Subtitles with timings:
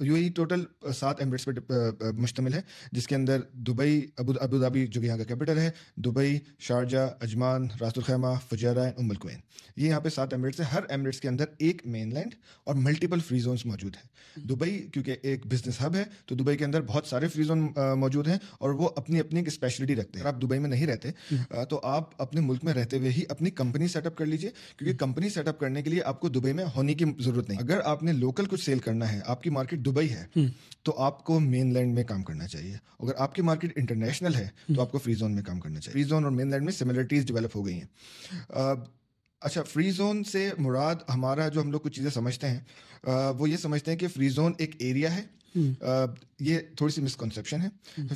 [0.00, 0.62] You A total
[0.94, 2.60] سات Emirates پہ مشتمل ہے،
[2.92, 7.98] جس کے اندر دبئی، ابو جو کہ یہاں کا کیپٹل ہے، دبئی، شارجہ، اجمان، راست
[7.98, 9.38] الخیمہ فجیرہ ام الکوین۔
[9.76, 12.34] یہ یہاں پہ سات ایمریٹس ہیں، ہر ایمریٹس کے اندر ایک مین لینڈ
[12.64, 16.64] اور ملٹیپل فری زونس موجود ہیں۔ دبئی کیونکہ ایک بزنس ہب ہے، تو دبئی کے
[16.64, 17.66] اندر بہت سارے فری زون
[17.98, 20.86] موجود ہیں اور وہ اپنی اپنی ایک اسپیشلٹی رکھتے ہیں۔ اگر آپ دبئی میں نہیں
[20.86, 21.10] رہتے
[21.70, 24.96] تو آپ اپنے ملک میں رہتے ہوئے ہی اپنی کمپنی سیٹ اپ کر لیجیے کیونکہ
[24.98, 27.80] کمپنی سیٹ اپ کرنے کے لیے آپ کو دبئی میں ہونے کی ضرورت نہیں۔ اگر
[27.84, 30.26] آپ نے لوکل کچھ سیل کرنا ہے، آپ کی مارکیٹ دبئی ہے
[30.82, 34.48] تو آپ کو مین لینڈ میں کام کرنا چاہیے۔ اگر آپ کی مارکیٹ انٹرنیشنل ہے
[34.74, 36.72] تو آپ کو فری زون میں کام کرنا چاہیے۔ فری زون اور مین لینڈ میں
[36.72, 37.86] سملرٹیز ڈیولپ ہو گئی ہیں۔
[39.40, 42.60] اچھا فری زون سے مراد ہمارا جو ہم لوگ کچھ چیزیں سمجھتے ہیں
[43.38, 45.22] وہ یہ سمجھتے ہیں کہ فری زون ایک ایریا ہے۔
[45.54, 47.68] یہ تھوڑی سی مسکنسیپشن ہے۔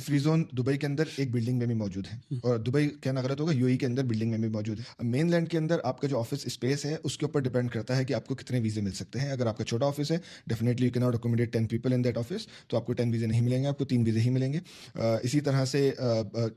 [0.05, 3.39] فری زون دبئی کے اندر ایک بلڈنگ میں بھی موجود ہے۔ اور دبئی کہنا غلط
[3.39, 6.01] ہوگا یو ای کے اندر بلڈنگ میں بھی موجود ہے۔ مین لینڈ کے اندر آپ
[6.01, 8.59] کا جو آفس اسپیس ہے اس کے اوپر ڈپینڈ کرتا ہے کہ آپ کو کتنے
[8.59, 10.17] ویزے مل سکتے ہیں۔ اگر آپ کا چھوٹا آفس ہے
[10.47, 13.25] definitely you can not accommodate ten people in that office تو آپ کو ٹین ویزے
[13.25, 14.59] نہیں ملیں گے آپ کو تین ویزے ہی ملیں گے۔
[15.23, 15.91] اسی طرح سے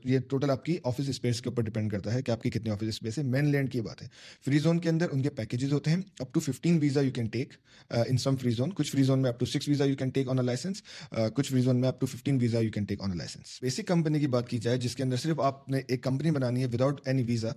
[0.03, 2.69] یہ ٹوٹل آپ کی آفس اسپیس کے اوپر ڈپینڈ کرتا ہے کہ آپ کی کتنے
[2.69, 4.07] آفس اسپیس ہے۔ مین لینڈ کی بات ہے۔
[4.45, 7.25] فری زون کے اندر ان کے پیکیجز ہوتے ہیں up to fifteen visa you can
[7.25, 7.53] take
[7.89, 10.29] in some free zone کچھ فری زون میں up to six visa you can take
[10.29, 10.72] on a license
[11.11, 14.19] کچھ فری زون میں up to fifteen visa you can take on license basic company
[14.19, 17.01] کی بات کی جائے جس کے اندر صرف آپ نے ایک کمپنی بنانی ہے وداؤٹ
[17.05, 17.49] اینی ویزا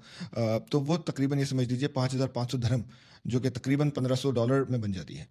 [0.70, 2.83] تو وہ تقریباً یہ سمجھ لیجیے پانچ ہزار پانچ سو دھرم
[3.25, 5.25] جو کہ تقریباً پندرہ سو ڈالر میں بن جاتی ہے۔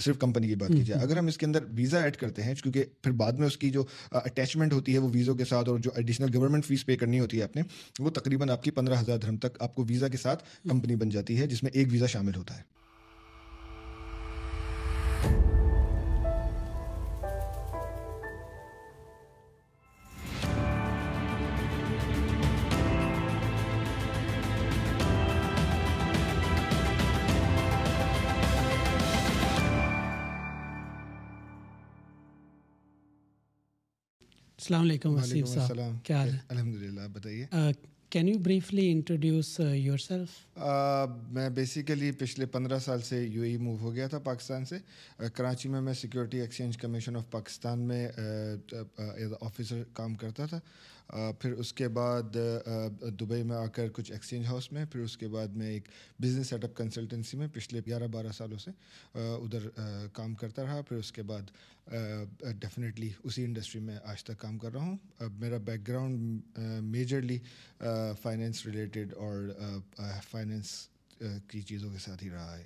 [0.00, 2.54] صرف کمپنی کی بات کی جائے۔ اگر ہم اس کے اندر ویزا ایڈ کرتے ہیں
[2.54, 5.78] کیونکہ پھر بعد میں اس کی جو اٹیچمنٹ ہوتی ہے وہ ویزوں کے ساتھ اور
[5.78, 7.62] جو ایڈیشنل گورنمنٹ فیس پے کرنی ہوتی ہے آپ نے
[7.98, 11.08] وہ تقریباً آپ کی پندرہ ہزار دھرم تک آپ کو ویزا کے ساتھ کمپنی بن
[11.08, 12.62] جاتی ہے جس میں ایک ویزا شامل ہوتا ہے۔
[34.64, 37.46] السلام علیکم وسیم صاحب کیا حال ہے؟ الحمد للہ بتائیے
[38.10, 39.60] can you briefly introduce
[39.98, 40.58] yourself
[41.32, 44.78] میں بیسیکلی پچھلے پندرہ سال سے یو ای موو ہو گیا تھا پاکستان سے۔
[45.34, 50.60] کراچی میں میں Security Exchange Commission of Pakistan میں ایز آفیسر کام کرتا تھا۔
[51.40, 52.36] پھر اس کے بعد
[53.20, 55.88] دبئی میں آ کر کچھ ایکسچینج ہاؤس میں، پھر اس کے بعد میں ایک
[56.22, 58.70] بزنس سیٹ اپ کنسلٹنسی میں پچھلے گیارہ بارہ سالوں سے
[59.14, 59.68] ادھر
[60.12, 61.50] کام کرتا رہا۔ پھر اس کے بعد
[62.60, 67.38] ڈیفینیٹلی اسی انڈسٹری میں آج تک کام کر رہا ہوں۔ اب میرا background majorly
[68.22, 69.48] finance related اور
[70.30, 70.76] فائنینس
[71.48, 72.64] کی چیزوں کے ساتھ ہی رہا ہے۔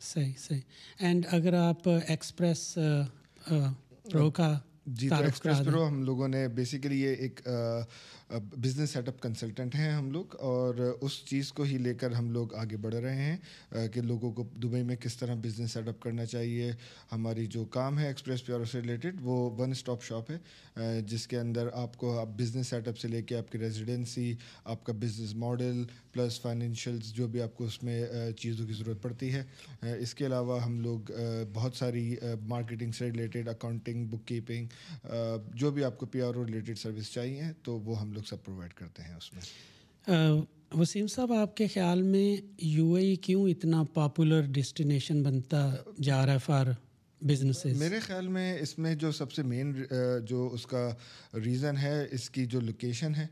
[0.00, 0.60] صحیح صحیح۔
[0.98, 2.78] اینڈ اگر آپ ایکسپریس
[4.10, 7.40] پرو کا جی تو ایکسپریس پرو ہم لوگوں نے بیسیکلی یہ ایک
[8.30, 12.30] بزنس سیٹ اپ کنسلٹنٹ ہیں ہم لوگ اور اس چیز کو ہی لے کر ہم
[12.30, 16.00] لوگ آگے بڑھ رہے ہیں کہ لوگوں کو دبئی میں کس طرح بزنس سیٹ اپ
[16.02, 16.70] کرنا چاہیے،
[17.12, 21.38] ہماری جو کام ہے ایکسپریس پیور سے ریلیٹڈ وہ ون اسٹاپ شاپ ہے جس کے
[21.38, 24.92] اندر آپ کو آپ بزنس سیٹ اپ سے لے کے آپ کی ریزیڈنسی آپ کا
[25.00, 28.04] بزنس ماڈل پلس فائنینشیلس جو بھی آپ کو اس میں
[28.38, 29.42] چیزوں کی ضرورت پڑتی ہے۔
[29.98, 31.10] اس کے علاوہ ہم لوگ
[31.54, 32.14] بہت ساری
[32.46, 35.06] مارکیٹنگ سے ریلیٹڈ اکاؤنٹنگ بک کیپنگ
[35.54, 38.44] جو بھی آپ کو P R O related service چاہیے، تو وہ ہم لوگ سب
[38.44, 39.42] پرووائڈ کرتے ہیں اس میں۔
[40.78, 46.32] وسیم صاحب آپ کے خیال میں یو اے کیوں اتنا پاپولر ڈسٹینیشن بنتا جا رہا
[46.32, 46.66] ہے فار
[47.20, 49.82] بزنس میرے خیال میں اس میں جو سب سے مین
[50.24, 50.90] جو اس کا
[51.44, 53.26] ریزن ہے اس کی جو لوکیشن ہے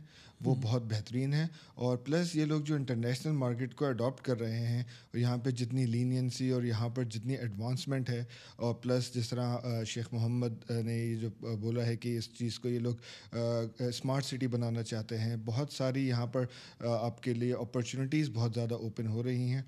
[0.44, 4.66] وہ بہت بہترین ہے اور پلس یہ لوگ جو انٹرنیشنل مارکیٹ کو اڈاپٹ کر رہے
[4.66, 8.24] ہیں اور یہاں پہ جتنی لینینسی اور یہاں پر جتنی ایڈوانسمنٹ ہے
[8.56, 9.56] اور پلس جس طرح
[9.86, 13.36] شیخ محمد نے یہ جو بولا ہے کہ اس چیز کو یہ لوگ
[13.78, 16.44] اسمارٹ سٹی بنانا چاہتے ہیں۔ بہت ساری یہاں پر
[16.80, 19.62] آپ کے لیے اپرچونیٹیز بہت زیادہ اوپن ہو رہی ہیں۔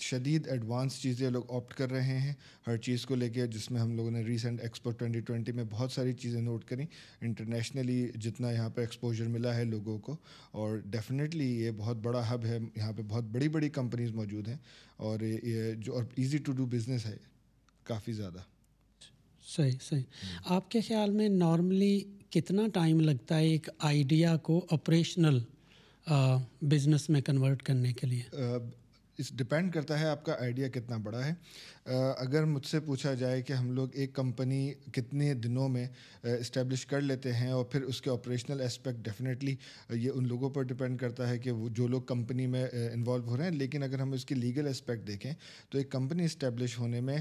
[0.00, 2.32] شدید ایڈوانس چیزیں لوگ آپٹ کر رہے ہیں
[2.66, 5.64] ہر چیز کو لے کے جس میں ہم لوگوں نے ریسنٹ ایکسپو ٹوئنٹی ٹوئنٹی میں
[5.70, 6.86] بہت ساری چیزیں نوٹ کریں۔
[7.20, 10.16] انٹرنیشنلی جتنا یہاں پہ ایکسپوجر ملا ہے لوگوں کو
[10.50, 14.56] اور ڈیفینیٹلی یہ بہت بڑا ہب ہے یہاں پہ بہت بڑی بڑی کمپنیز موجود ہیں
[14.96, 17.16] اور یہ جو اور ایزی ٹو ڈو بزنس ہے
[17.84, 18.38] کافی زیادہ۔
[19.48, 20.02] صحیح صحیح۔
[20.44, 22.00] آپ کے خیال میں نارملی
[22.30, 25.38] کتنا ٹائم لگتا ہے ایک آئیڈیا کو آپریشنل
[26.62, 28.22] بزنس میں کنورٹ کرنے کے لیے؟
[29.22, 31.34] اس ڈپینڈ کرتا ہے آپ کا آئیڈیا کتنا بڑا ہے
[32.18, 34.60] اگر مجھ سے پوچھا جائے کہ ہم لوگ ایک کمپنی
[34.92, 35.86] کتنے دنوں میں
[36.22, 39.54] اسٹیبلش کر لیتے ہیں اور پھر اس کے آپریشنل اسپیکٹ ڈیفینیٹلی
[39.90, 43.36] یہ ان لوگوں پر ڈپینڈ کرتا ہے کہ وہ جو لوگ کمپنی میں انوالو ہو
[43.36, 45.32] رہے ہیں لیکن اگر ہم اس کی لیگل اسپیکٹ دیکھیں
[45.70, 47.18] تو ایک کمپنی اسٹیبلش ہونے میں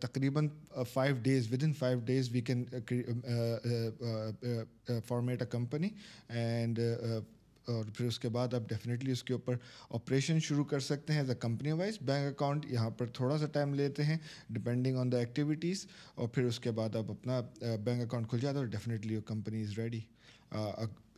[0.00, 0.48] تقریباً
[0.92, 2.64] five days within five days we can
[5.08, 5.88] format a company
[6.28, 6.80] and
[7.70, 9.56] اور پھر اس کے بعد آپ ڈیفینیٹلی اس کے اوپر
[9.90, 13.46] آپریشن شروع کر سکتے ہیں as a company wise bank account یہاں پر تھوڑا سا
[13.46, 14.16] ٹائم لیتے ہیں
[14.50, 18.38] ڈپینڈنگ آن دا ایکٹیویٹیز اور پھر اس کے بعد آپ اپنا uh, بینک اکاؤنٹ کھل
[18.38, 20.00] جاتا ہے اور ڈیفینیٹلی کمپنی از ریڈی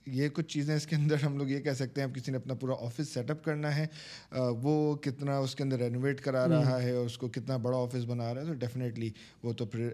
[0.07, 2.37] یہ کچھ چیزیں اس کے اندر ہم لوگ یہ کہہ سکتے ہیں اب کسی نے
[2.37, 3.87] اپنا پورا آفس سیٹ اپ کرنا ہے
[4.63, 8.05] وہ کتنا اس کے اندر رینوویٹ کرا رہا ہے اور اس کو کتنا بڑا آفس
[8.05, 9.11] بنا رہا ہے تو ڈیفینیٹلی
[9.43, 9.89] وہ تو پھر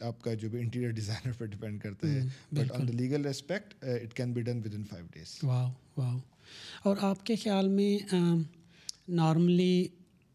[0.00, 2.20] آپ کا جو بھی انٹیریئر ڈیزائنر پہ ڈپینڈ کرتا ہے
[2.52, 6.18] but on the legal respect it can be done within five days wow wow
[6.84, 8.14] اور آپ کے خیال میں
[9.08, 9.88] نارملی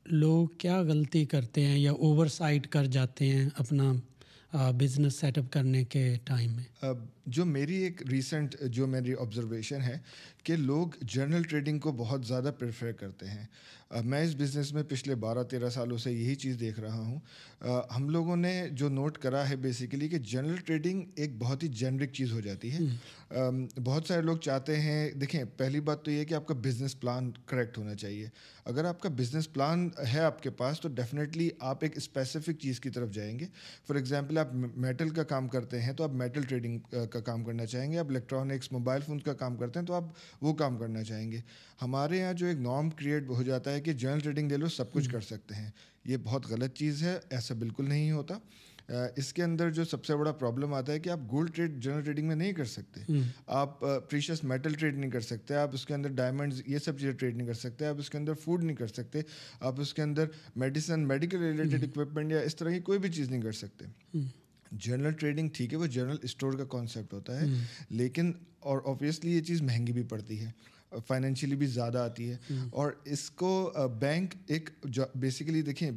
[0.06, 3.94] لوگ کیا غلطی کرتے ہیں یا اوور سائٹ کر جاتے ہیں اپنا
[4.72, 6.88] بزنس سیٹ اپ کرنے کے ٹائم میں؟
[7.28, 9.98] جو میری ایک ریسنٹ جو میری آبزرویشن ہے
[10.44, 13.46] کہ لوگ جرنل ٹریڈنگ کو بہت زیادہ پریفر کرتے ہیں۔
[14.04, 17.20] میں اس بزنس میں پچھلے بارہ تیرہ سالوں سے یہی چیز دیکھ رہا ہوں۔
[17.96, 22.12] ہم لوگوں نے جو نوٹ کرا ہے بیسیکلی کہ جنرل ٹریڈنگ ایک بہت ہی جنرک
[22.14, 22.80] چیز ہو جاتی ہے۔
[23.84, 27.32] بہت سارے لوگ چاہتے ہیں دیکھیں پہلی بات تو یہ کہ آپ کا بزنس پلان
[27.46, 28.28] کریکٹ ہونا چاہیے۔
[28.66, 32.80] اگر آپ کا بزنس پلان ہے آپ کے پاس تو ڈیفینیٹلی آپ ایک اسپیسیفک چیز
[32.80, 33.46] کی طرف جائیں گے۔
[33.88, 36.80] فار ایگزامپل آپ میٹل کا کام کرتے ہیں تو آپ میٹل ٹریڈنگ
[37.18, 40.04] کا کام کرنا چاہیں گے آپ الیکٹرانکس موبائل فون کا کام کرتے ہیں تو آپ
[40.42, 41.42] وہ کام کرنا چاہیں گے۔
[41.82, 44.92] ہمارے یہاں جو ایک نارم کریٹ ہو جاتا ہے کہ جنرل ٹریڈنگ لے لو سب
[44.92, 45.72] کچھ کر سکتے ہیں۔
[46.06, 48.38] یہ بہت غلط چیز ہے ایسا بالکل نہیں ہوتا۔
[49.16, 52.02] اس کے اندر جو سب سے بڑا پرابلم آتا ہے کہ آپ گولڈ ٹریڈ جنرل
[52.02, 53.02] ٹریڈنگ میں نہیں کر سکتے۔
[53.48, 57.14] آپ پریشیس میٹل ٹریڈ نہیں کر سکتے۔ آپ اس کے اندر ڈائمنڈز یہ سب چیزیں
[57.14, 59.22] ٹریڈ نہیں کر سکتے۔ آپ اس کے اندر فوڈ نہیں کر سکتے۔
[59.60, 60.26] آپ اس کے اندر
[60.56, 63.86] میڈیسن میڈیکل ریلیٹڈ اکوپمنٹ یا اس طرح کی کوئی بھی چیز نہیں کر سکتے۔
[64.72, 67.46] جنرل ٹریڈنگ ٹھیک ہے وہ جنرل اسٹور کا کانسیپٹ ہوتا ہے
[67.90, 70.52] لیکن اور آبویسلی یہ چیز مہنگی بھی پڑتی ہے
[71.08, 72.38] فائنینشیلی بھی زیادہ آتی ہے۔
[72.72, 74.70] اور اس کو بینک ایک
[75.16, 75.92] بیسیکلی دیکھیں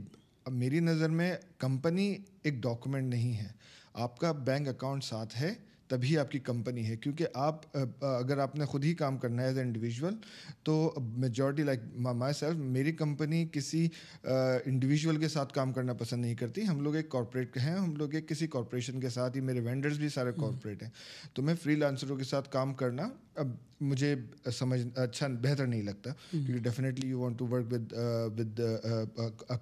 [0.51, 3.49] میری نظر میں کمپنی ایک ڈاکومنٹ نہیں ہے۔
[3.95, 5.55] آپ کا بینک اکاؤنٹ ساتھ ہے
[5.91, 9.47] تبھی آپ کی کمپنی ہے کیونکہ آپ اگر آپ نے خود ہی کام کرنا ہے
[9.49, 10.15] ایز اے انڈیویژول
[10.63, 13.87] تو میجورٹی لائک مائی سیلف میری کمپنی کسی
[14.25, 18.15] انڈیویژول کے ساتھ کام کرنا پسند نہیں کرتی۔ ہم لوگ ایک کارپوریٹ ہیں ہم لوگ
[18.15, 20.91] ایک کسی کارپوریشن کے ساتھ ہی میرے وینڈرز بھی سارے کارپوریٹ ہیں۔
[21.35, 23.49] تو میں فری لانسروں کے ساتھ کام کرنا اب
[23.81, 24.15] مجھے
[24.53, 27.93] سمجھ اچھا بہتر نہیں لگتا کیونکہ definitely you want to work with
[28.39, 28.61] with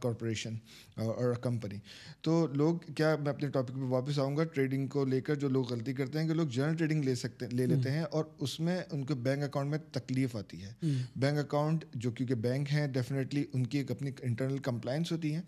[0.00, 0.55] corporation
[0.97, 1.76] اور کمپنی
[2.23, 5.49] تو لوگ کیا میں اپنے ٹاپک پہ واپس آؤں گا؟ ٹریڈنگ کو لے کر جو
[5.49, 8.61] لوگ غلطی کرتے ہیں کہ لوگ جنرل ٹریڈنگ لے سکتے لے لیتے ہیں اور اس
[8.61, 10.73] میں ان کو بینک اکاؤنٹ میں تکلیف آتی ہے۔
[11.17, 15.43] بینک اکاؤنٹ جو کیونکہ بینک ہیں ڈیفینیٹلی ان کی ایک اپنی انٹرنل کمپلائنس ہوتی ہیں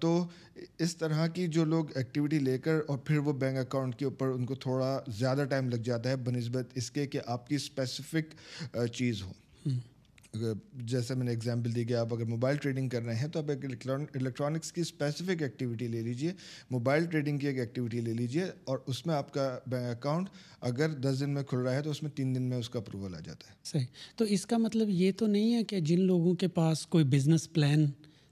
[0.00, 0.26] تو
[0.78, 4.26] اس طرح کی جو لوگ ایکٹیویٹی لے کر اور پھر وہ بینک اکاؤنٹ کے اوپر
[4.28, 7.54] ان کو تھوڑا زیادہ ٹائم لگ جاتا ہے بہ نسبت اس کے کہ آپ کی
[7.54, 8.34] اسپیسیفک
[8.92, 9.32] چیز ہو۔
[10.74, 13.50] جیسے میں نے اگزامپل دی کہ آپ اگر موبائل ٹریڈنگ کر رہے ہیں تو آپ
[13.50, 13.64] ایک
[14.14, 16.32] الیکٹرانکس کی اسپیسیفک ایکٹیویٹی لے لیجیے
[16.70, 20.28] موبائل ٹریڈنگ کی ایک ایکٹیویٹی لے لیجیے اور اس میں آپ کا بینک اکاؤنٹ
[20.60, 22.78] اگر دس دن میں کھل رہا ہے تو اس میں تین دن میں اس کا
[22.78, 23.86] اپروول آ جاتا ہے۔ صحیح۔
[24.16, 27.52] تو اس کا مطلب یہ تو نہیں ہے کہ جن لوگوں کے پاس کوئی بزنس
[27.52, 27.86] پلان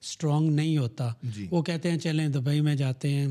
[0.06, 3.26] اسٹرانگ نہیں ہوتا۔ جی۔ وہ کہتے ہیں چلیں دبئی میں جاتے ہیں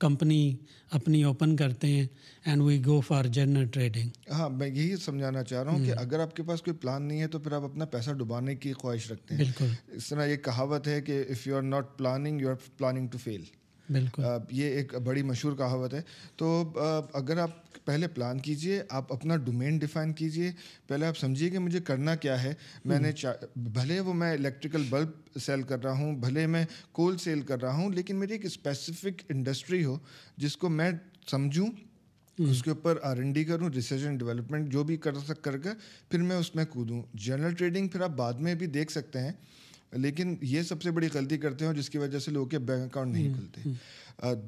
[0.00, 0.56] کمپنی
[0.90, 2.06] اپنی اوپن کرتے ہیں
[2.44, 6.18] and we go for general trading ہاں میں یہی سمجھانا چاہ رہا ہوں کہ اگر
[6.20, 9.10] آپ کے پاس کوئی پلان نہیں ہے تو پھر آپ اپنا پیسہ ڈبانے کی خواہش
[9.10, 12.50] رکھتے ہیں۔ بالکل۔ اس طرح یہ کہاوت ہے کہ if you are not planning you
[12.50, 13.44] are planning to fail
[13.92, 16.02] بالکل۔ یہ ایک بڑی مشہور کہاوت ہے۔
[16.36, 16.72] تو
[17.12, 17.50] اگر آپ
[17.84, 20.50] پہلے پلان کیجیے آپ اپنا ڈومین ڈیفائن کیجیے۔
[20.86, 22.54] پہلے آپ سمجھیے کہ مجھے کرنا کیا ہے۔
[22.84, 23.12] میں نے
[23.56, 27.74] بھلے وہ میں الیکٹریکل بلب سیل کر رہا ہوں بھلے میں کول سیل کر رہا
[27.74, 29.98] ہوں لیکن میری ایک اسپیسیفک انڈسٹری ہو
[30.36, 30.90] جس کو میں
[31.30, 31.66] سمجھوں
[32.38, 35.58] اس کے اوپر آر این ڈی کروں ریسرچ اینڈ ڈیولپمنٹ جو بھی کر سک کر
[35.58, 35.68] کے
[36.10, 39.32] پھر میں اس میں کودوں۔ جنرل ٹریڈنگ پھر آپ بعد میں بھی دیکھ سکتے ہیں۔
[39.92, 42.84] لیکن یہ سب سے بڑی غلطی کرتے ہیں جس کی وجہ سے لوگوں کے بینک
[42.84, 43.70] اکاؤنٹ نہیں کھلتے۔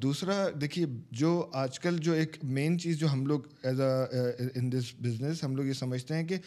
[0.01, 4.71] دوسرا دیکھیے جو آج کل جو ایک مین چیز جو ہم لوگ as a in
[4.71, 6.37] this business ہم لوگ یہ سمجھتے ہیں کہ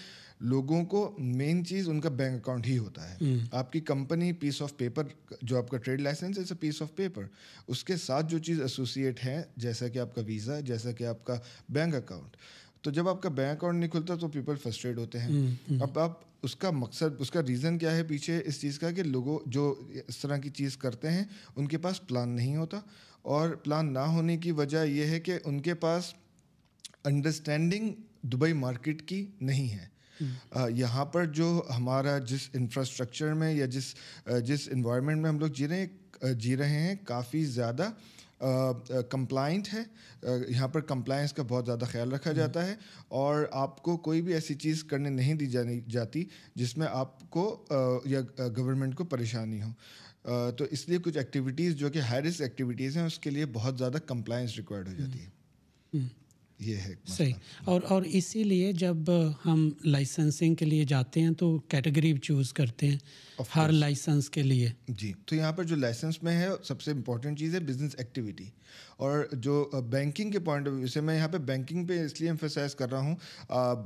[0.40, 4.62] لوگوں کو مین چیز ان کا بینک اکاؤنٹ ہی ہوتا ہے۔ آپ کی کمپنی پیس
[4.62, 5.04] آف پیپر
[5.42, 7.24] جو آپ کا trade license is a piece of paper
[7.68, 11.24] اس کے ساتھ جو چیز ایسوسیٹ ہے جیسا کہ آپ کا ویزا جیسا کہ آپ
[11.24, 11.38] کا
[11.68, 12.36] بینک اکاؤنٹ
[12.82, 15.46] تو جب آپ کا بینک اکاؤنٹ نہیں کھلتا تو پیپل فرسٹریٹ ہوتے ہیں۔
[15.80, 19.02] اب آپ اس کا مقصد اس کا ریزن کیا ہے پیچھے اس چیز کا کہ
[19.02, 19.74] لوگوں جو
[20.08, 21.24] اس طرح کی چیز کرتے ہیں
[21.56, 22.80] ان کے پاس پلان نہیں ہوتا
[23.22, 26.14] اور پلان نہ ہونے کی وجہ یہ ہے کہ ان کے پاس
[27.04, 27.90] انڈرسٹینڈنگ
[28.22, 29.98] دبئی مارکیٹ کی نہیں ہے۔
[30.70, 33.94] یہاں پر جو ہمارا جس انفراسٹرکچر میں یا جس
[34.44, 37.90] جس انوائرمنٹ میں ہم لوگ جی رہے ہیں جی رہے ہیں کافی زیادہ
[39.10, 39.82] کمپلائنٹ ہے۔
[40.48, 42.74] یہاں پر کمپلائنس کا بہت زیادہ خیال رکھا جاتا ہے۔
[43.08, 47.30] اور آپ کو کوئی بھی ایسی چیز کرنے نہیں دی جانی، جاتی جس میں آپ
[47.30, 47.66] کو
[48.04, 49.68] یا گورنمنٹ کو پریشانی ہو۔
[50.58, 53.78] تو اس لیے کچھ ایکٹیویٹیز جو کہ ہائی رسک ایکٹیویٹیز ہیں، اس کے لیے بہت
[53.78, 55.28] زیادہ کمپلائنس ریکوائرڈ ہو جاتی ہے۔
[56.58, 57.32] یہ ہے صحیح.
[57.64, 58.96] اور اور اسی لیے جب
[59.44, 62.98] ہم لائسنسنگ کے لیے جاتے ہیں تو کیٹیگری چوز کرتے ہیں
[63.56, 67.38] ہر لائسنس کے لیے۔ جی۔ تو یہاں پر جو لائسنس میں ہے سب سے امپورٹنٹ
[67.38, 68.44] چیز ہے بزنس ایکٹیویٹی
[68.96, 72.30] اور جو بینکنگ کے پوائنٹ آف ویو سے میں یہاں پہ بینکنگ پہ اس لیے
[72.30, 73.16] امفیسائز کر رہا ہوں۔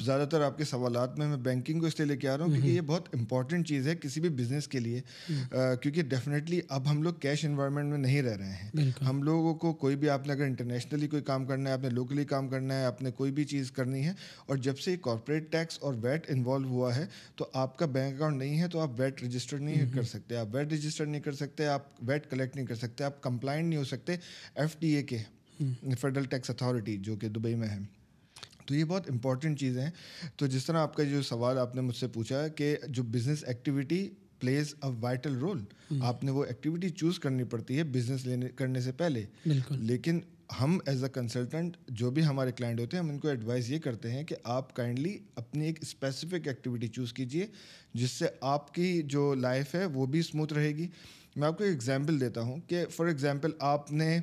[0.05, 2.45] زیادہ تر آپ کے سوالات میں میں بینکنگ کو اس لیے لے کے آ رہا
[2.45, 5.00] ہوں کیونکہ یہ بہت امپورٹنٹ چیز ہے کسی بھی بزنس کے لیے۔
[5.83, 9.73] کیونکہ ڈیفینیٹلی اب ہم لوگ کیش انوائرمنٹ میں نہیں رہ رہے ہیں۔ ہم لوگوں کو
[9.73, 12.62] کوئی بھی آپ نے اگر انٹرنیشنلی کوئی کام کرنا ہے آپ نے لوکلی کام کرنا
[12.71, 14.12] ہے آپ نے کوئی بھی چیز کرنی ہے
[14.47, 18.37] اور جب سے کارپوریٹ ٹیکس اور ویٹ انوالو ہوا ہے تو آپ کا بینک اکاؤنٹ
[18.37, 21.66] نہیں ہے تو آپ ویٹ رجسٹر نہیں کر سکتے۔ آپ ویٹ رجسٹر نہیں کر سکتے
[21.66, 24.16] آپ ویٹ کلیکٹ نہیں کر سکتے آپ کمپلائنٹ نہیں ہو سکتے
[24.54, 25.19] ایف ڈی اے کے
[26.00, 27.78] فیڈرل ٹیکس اتھارٹی جو کہ دبئی میں ہے۔
[28.66, 29.90] تو یہ بہت امپورٹنٹ چیزیں ہیں۔
[30.37, 33.45] تو جس طرح آپ کا جو سوال آپ نے مجھ سے پوچھا کہ جو business
[33.47, 34.11] activity
[34.43, 35.65] plays a vital role
[36.03, 39.25] آپ نے وہ ایکٹیویٹی چوز کرنی پڑتی ہے بزنس لینے کرنے سے پہلے.
[39.71, 40.21] لیکن
[40.61, 43.79] ہم ایز اے کنسلٹنٹ جو بھی ہمارے کلائنٹ ہوتے ہیں ہم ان کو ایڈوائز یہ
[43.85, 47.47] کرتے ہیں کہ آپ کائنڈلی اپنی ایک اسپیسیفک ایکٹیویٹی چوز کیجیے
[47.95, 50.87] جس سے آپ کی جو لائف ہے وہ بھی اسموتھ رہے گی.
[51.37, 54.19] میں آپ کو ایک ایگزامپل دیتا ہوں کہ فار ایگزامپل آپ نے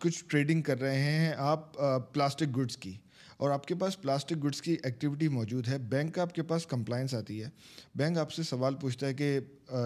[0.00, 1.72] کچھ ٹریڈنگ کر رہے ہیں آپ
[2.12, 2.92] پلاسٹک گڈس کی.
[3.40, 6.66] اور آپ کے پاس پلاسٹک گڈس کی ایکٹیویٹی موجود ہے۔ بینک کا آپ کے پاس
[6.66, 7.48] کمپلائنس آتی ہے۔
[7.94, 9.40] بینک آپ سے سوال پوچھتا ہے کہ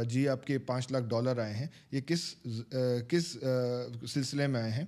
[0.08, 2.34] جی آپ کے پانچ لاکھ ڈالر آئے ہیں۔ یہ کس
[3.08, 3.36] کس
[4.08, 4.84] سلسلے میں آئے ہیں؟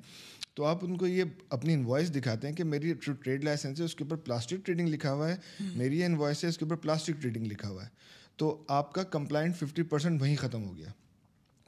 [0.54, 3.84] تو آپ ان کو یہ اپنی انوائس دکھاتے ہیں کہ میری جو ٹریڈ لائسنس ہے
[3.84, 6.76] اس کے اوپر پلاسٹک ٹریڈنگ لکھا ہوا ہے۔ میری یہ انوائس ہے اس کے اوپر
[6.76, 7.88] پلاسٹک ٹریڈنگ لکھا ہوا ہے۔
[8.36, 10.88] تو آپ کا کمپلائنٹ ففٹی پرسینٹ وہیں ختم ہو گیا۔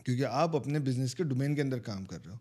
[0.05, 2.39] کیونکہ آپ اپنے بزنس کے ڈومین کے اندر کام کر رہے ہو۔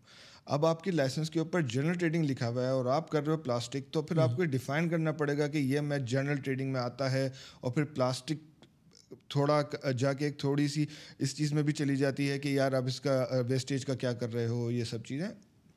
[0.48, 3.32] اب آپ کی لائسنس کے اوپر جنرل ٹریڈنگ لکھا ہوا ہے اور آپ کر رہے
[3.32, 6.72] ہو پلاسٹک تو پھر آپ کو ڈیفائن کرنا پڑے گا کہ یہ میں جنرل ٹریڈنگ
[6.72, 8.34] میں آتا ہے اور پھر پلاسٹک
[9.28, 9.62] تھوڑا
[9.98, 10.86] جا کے ایک تھوڑی سی
[11.18, 14.12] اس چیز میں بھی چلی جاتی ہے کہ یار آپ اس کا ویسٹیج کا کیا
[14.12, 15.28] کر رہے ہو یہ سب چیزیں۔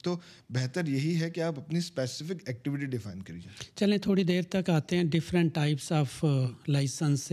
[0.03, 0.17] تو
[0.49, 4.97] بہتر یہی ہے کہ آپ اپنی اسپیسیفک ایکٹیویٹی ڈیفائن کریے۔ چلیں تھوڑی دیر تک آتے
[4.97, 6.25] ہیں ڈفرینٹ ٹائپس آف
[6.67, 7.31] لائسنس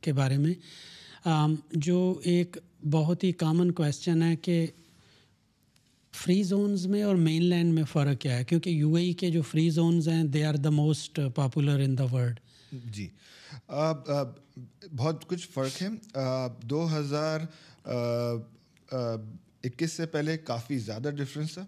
[0.00, 0.54] کے بارے میں۔
[1.72, 2.56] جو ایک
[2.90, 4.66] بہت ہی کامن کویشچن ہے کہ
[6.16, 9.30] فری زونز میں اور مین لینڈ میں فرق کیا ہے؟ کیونکہ یو اے ای کے
[9.30, 12.40] جو فری زونز ہیں they are the most popular in the world
[12.72, 13.08] جی۔
[14.96, 15.88] بہت کچھ فرق ہے۔
[16.62, 17.40] دو ہزار
[19.64, 21.66] اکیس سے پہلے کافی زیادہ ڈفرینس تھا۔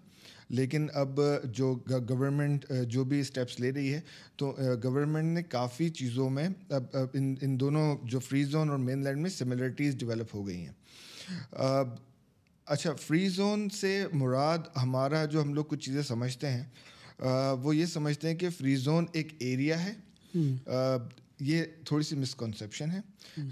[0.49, 4.01] لیکن اب جو گورنمنٹ جو بھی اسٹیپس لے رہی ہے،
[4.37, 6.83] تو گورنمنٹ نے کافی چیزوں میں، اب
[7.15, 10.73] ان ان دونوں جو فری زون اور مین لینڈ میں سملرٹیز ڈیولپ ہو گئی ہیں۔
[12.69, 16.65] اچھا فری زون سے مراد ہمارا جو ہم لوگ کچھ چیزیں سمجھتے ہیں
[17.63, 19.93] وہ یہ سمجھتے ہیں کہ فری زون ایک ایریا ہے۔
[21.41, 23.01] یہ تھوڑی سی مسکنسیپشن ہے۔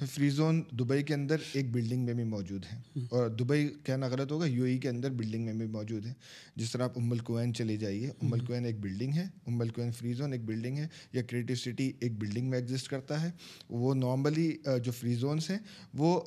[0.07, 4.33] فری زون دبئی کے اندر ایک بلڈنگ میں بھی موجود ہے۔ اور دبئی کہنا غلط
[4.33, 6.13] ہوگا یو ای کے اندر بلڈنگ میں بھی موجود ہے۔
[6.57, 10.13] جس طرح آپ ام الکوین چلے جائیے ام الکوین ایک بلڈنگ ہے Umm Al Quwain free
[10.13, 13.31] zone ایک بلڈنگ ہے یا کریٹو سٹی ایک بلڈنگ میں ایگزسٹ کرتا ہے۔
[13.71, 14.51] وہ نارملی
[14.85, 15.59] جو فری زونس ہیں
[15.95, 16.21] وہ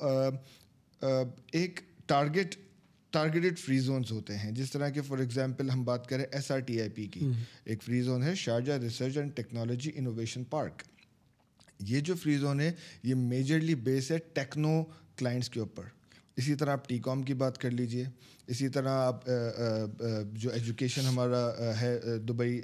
[1.52, 2.54] ایک ٹارگیٹ
[3.12, 6.58] ٹارگیٹڈ فری زونس ہوتے ہیں۔ جس طرح کہ فار ایگزامپل ہم بات کریں S R
[6.58, 7.28] T I P کی
[7.64, 10.82] ایک فری زون ہے Sharjah research and technology innovation park
[11.80, 14.82] یہ جو فری زون ہے یہ میجرلی بیس ہے ٹیکنو
[15.16, 15.84] کلائنٹس کے اوپر۔
[16.36, 18.04] اسی طرح آپ ٹی کام کی بات کر لیجیے۔
[18.48, 19.24] اسی طرح آپ
[20.32, 21.98] جو ایجوکیشن ہمارا ہے
[22.28, 22.60] دبئی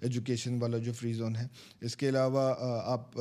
[0.00, 1.46] ایجوکیشن والا جو فری زون ہے۔
[1.80, 3.18] اس کے علاوہ آپ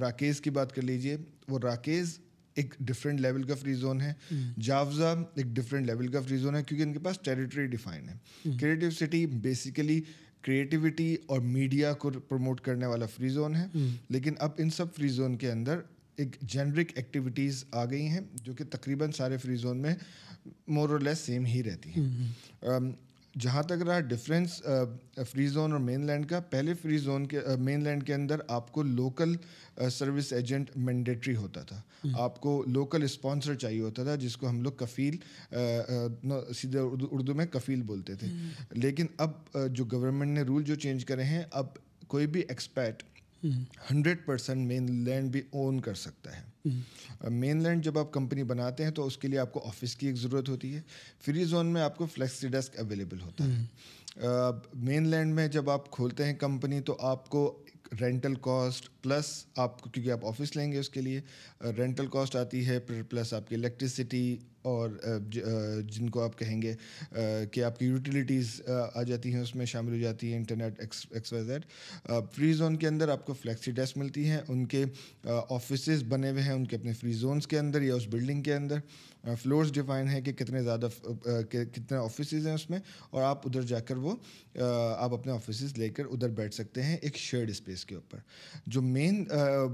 [0.00, 1.16] راکیز کی بات کر لیجیے۔
[1.48, 2.18] وہ راکیز
[2.54, 4.12] ایک ڈفرینٹ لیول کا فری زون ہے۔
[4.60, 8.14] جاوزا ایک ڈفرینٹ لیول کا فری زون ہے کیونکہ ان کے پاس ٹیریٹری ڈیفائن ہے۔
[8.60, 10.00] کریٹو سٹی بیسیکلی
[10.42, 13.66] کریٹیوٹی اور میڈیا کو پروموٹ کرنے والا فری زون ہے۔
[14.08, 15.78] لیکن اب ان سب فری زون کے اندر
[16.16, 19.94] ایک جنرک ایکٹیویٹیز آ گئی ہیں جو کہ تقریباً سارے فری زون میں
[20.68, 22.28] مور اور لیس سیم ہی رہتی ہیں۔
[23.40, 24.60] جہاں تک رہا ڈفرینس
[25.30, 28.72] فری زون اور مین لینڈ کا پہلے فری زون کے مین لینڈ کے اندر آپ
[28.72, 29.34] کو لوکل
[29.90, 31.80] سروس ایجنٹ مینڈیٹری ہوتا تھا۔
[32.14, 35.16] آپ کو لوکل اسپانسر چاہیے ہوتا تھا جس کو ہم لوگ کفیل
[36.54, 38.26] سیدھے اردو میں کفیل بولتے تھے۔
[38.70, 41.66] لیکن اب جو گورنمنٹ نے رول جو چینج کرے ہیں اب
[42.06, 43.02] کوئی بھی expat
[43.44, 46.70] hundred percent mainland بھی اون کر سکتا ہے۔
[47.30, 50.06] مین لینڈ جب آپ کمپنی بناتے ہیں تو اس کے لیے آپ کو آفس کی
[50.06, 50.80] ایک ضرورت ہوتی ہے۔
[51.24, 53.64] فری زون میں آپ کو فلیکسی ڈیسک اویلیبل ہوتا ہے۔
[54.74, 57.62] مین لینڈ میں جب آپ کھولتے ہیں کمپنی تو آپ کو
[58.00, 61.20] رینٹل کاسٹ پلس آپ کیونکہ آپ آفس لیں گے اس کے لیے
[61.78, 64.90] رینٹل کاسٹ آتی ہے پھر پلس آپ کی الیکٹریسٹی اور
[65.30, 66.74] جن کو آپ کہیں گے
[67.52, 68.60] کہ آپ کی یوٹیلیٹیز،
[68.94, 71.64] آ جاتی ہیں، اس میں شامل ہو جاتی ہیں internet X Y Z
[72.34, 74.84] free zone کے اندر آپ کو فلیکسی ڈیسک ملتی ہیں، ان کے
[75.26, 78.54] آفیسز بنے ہوئے ہیں، ان کے اپنے فری زونس کے اندر یا اس بلڈنگ کے
[78.54, 78.78] اندر
[79.24, 80.88] فلورس ڈیفائن ہیں کہ کتنے زیادہ
[81.50, 82.78] کتنے آفیسز ہیں اس میں
[83.10, 84.16] اور آپ ادھر جا کر وہ
[84.96, 88.18] آپ اپنے آفیسز لے کر ادھر بیٹھ سکتے ہیں ایک شیئرڈ اسپیس کے اوپر۔
[88.66, 89.24] جو main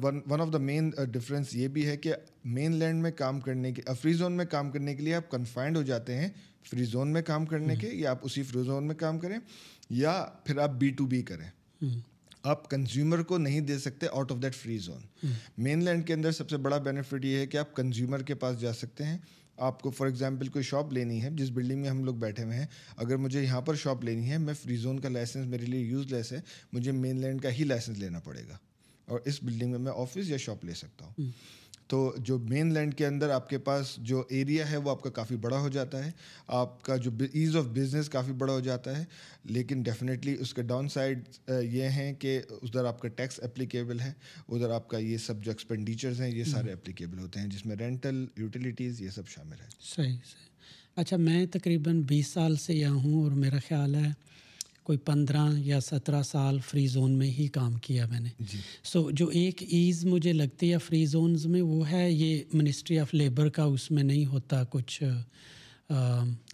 [0.02, 2.14] one of the main difference یہ بھی ہے کہ
[2.45, 5.76] مین لینڈ میں کام کرنے کے فری زون میں کام کرنے کے لیے آپ کنفائنڈ
[5.76, 6.28] ہو جاتے ہیں
[6.71, 9.38] فری زون میں کام کرنے کے یا آپ اسی فری زون میں کام کریں
[9.90, 11.49] یا پھر آپ بی ٹو بی کریں۔
[12.42, 15.28] آپ کنزیومر کو نہیں دے سکتے out of that free zone
[15.85, 18.73] mainland کے اندر سب سے بڑا بینیفٹ یہ ہے کہ آپ کنزیومر کے پاس جا
[18.73, 19.18] سکتے ہیں.
[19.57, 22.57] آپ کو فار ایگزامپل کوئی شاپ لینی ہے، جس بلڈنگ میں ہم لوگ بیٹھے ہوئے
[22.57, 22.66] ہیں،
[22.97, 26.12] اگر مجھے یہاں پر شاپ لینی ہے، میں فری زون کا لائسنس میرے لیے یوز
[26.12, 26.40] لیس ہے،
[26.73, 28.57] مجھے مین لینڈ کا ہی لائسنس لینا پڑے گا
[29.07, 31.30] اور اس بلڈنگ میں میں آفس یا شاپ لے سکتا ہوں.
[31.88, 35.11] تو جو مین لینڈ کے اندر آپ کے پاس جو ایریا ہے وہ آپ کا
[35.11, 36.11] کافی بڑا ہو جاتا ہے۔
[36.47, 39.04] آپ کا جو ایز آف بزنس کافی بڑا ہو جاتا ہے۔
[39.45, 41.23] لیکن ڈیفینیٹلی اس کے ڈاؤن سائڈ
[41.62, 44.12] یہ ہیں کہ ادھر آپ کا ٹیکس اپلیکیبل ہے
[44.49, 47.76] ادھر آپ کا یہ سب جو ایکسپینڈیچرز ہیں یہ سارے اپلیکیبل ہوتے ہیں جس میں
[47.76, 50.49] رینٹل یوٹیلیٹیز یہ سب شامل ہے۔ صحیح صحیح۔
[50.97, 54.27] اچھا میں تقریباً بیس سال سے یہاں ہوں اور میرا خیال ہے
[54.88, 59.11] کوئی پندرہ یا سترہ سال فری زون میں ہی کام کیا میں نے۔ جی۔ سو
[59.11, 63.49] جو ایک ایز مجھے لگتی ہے فری زونز میں وہ ہے یہ منسٹری آف لیبر
[63.49, 65.02] کا اس میں نہیں ہوتا کچھ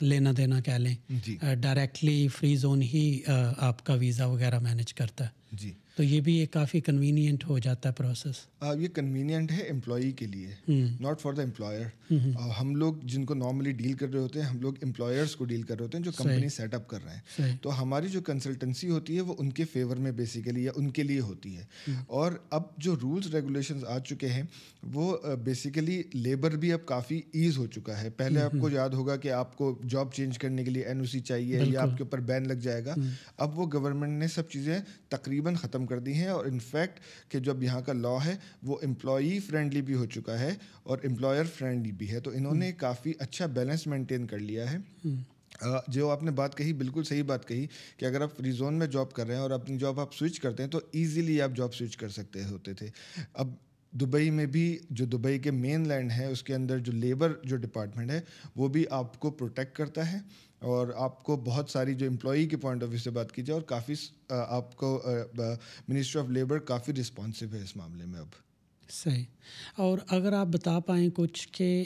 [0.00, 0.95] لینا دینا کہہ لیں۔
[1.26, 3.21] جی۔ ڈائریکٹلی فری زون ہی
[3.59, 7.59] آپ کا ویزا وغیرہ مینیج کرتا ہے۔ جی۔ تو یہ بھی ایک کافی کنوینئنٹ ہو
[7.59, 8.35] جاتا ہے پروسیس
[8.81, 12.13] یہ کنوینئنٹ ہے امپلائی کے لیے ناٹ فار دا امپلائر
[12.61, 15.63] ہم لوگ جن کو نارملی ڈیل کر رہے ہوتے ہیں ہم لوگ امپلائرس کو ڈیل
[15.63, 17.21] کر رہے ہوتے ہیں جو کمپنی سیٹ اپ کر رہے ہیں۔
[17.63, 21.03] تو ہماری جو کنسلٹنسی ہوتی ہے وہ ان کے فیور میں بیسیکلی یا ان کے
[21.03, 21.65] لیے ہوتی ہے۔
[22.07, 24.43] اور اب جو رولس ریگولیشنز آ چکے ہیں
[24.83, 29.17] وہ بیسیکلی لیبر بھی اب کافی ایز ہو چکا ہے۔ پہلے آپ کو یاد ہوگا
[29.17, 32.03] کہ آپ کو جاب چینج کرنے کے لیے این او سی چاہیے یا آپ کے
[32.03, 32.95] اوپر بین لگ جائے گا۔
[33.37, 37.62] اب وہ گورنمنٹ نے سب چیزیں تقریباً ختم کر دی ہیں اور انفیکٹ کہ جب
[37.62, 42.11] یہاں کا لا ہے وہ امپلائی فرینڈلی بھی ہو چکا ہے اور امپلائر فرینڈلی بھی
[42.11, 44.79] ہے۔ تو انہوں نے کافی اچھا بیلنس مینٹین کر لیا ہے۔
[45.88, 48.87] جو آپ نے بات کہی، بالکل صحیح بات کہی کہ اگر آپ فری زون میں
[48.87, 51.75] جاب کر رہے ہیں اور اپنی جاب آپ سوئچ کرتے ہیں تو ایزیلی آپ جاب
[51.75, 52.87] سوئچ کر سکتے ہوتے تھے۔
[53.33, 53.55] اب
[53.93, 57.57] دبئی میں بھی جو دبئی کے مین لینڈ ہے، اس کے اندر جو لیبر جو
[57.57, 58.21] ڈپارٹمنٹ ہے،
[58.57, 60.19] وہ بھی آپ کو پروٹیکٹ کرتا ہے۔
[60.64, 63.61] اور آپ کو بہت ساری جو امپلائی کے پوائنٹ آف ویو سے بات کی جائے
[63.61, 63.94] اور کافی
[64.28, 65.02] آپ کو
[65.88, 68.26] منسٹری آف لیبر کافی رسپانسو ہے اس معاملے میں اب۔
[68.91, 69.25] صحیح۔
[69.76, 71.84] اور اگر آپ بتا پائیں کچھ کہ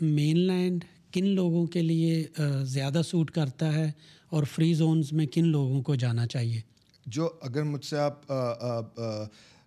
[0.00, 2.26] مین لینڈ کن لوگوں کے لیے
[2.62, 3.92] زیادہ سوٹ کرتا ہے
[4.28, 6.60] اور فری زونز میں کن لوگوں کو جانا چاہیے؟
[7.06, 8.32] جو اگر مجھ سے آپ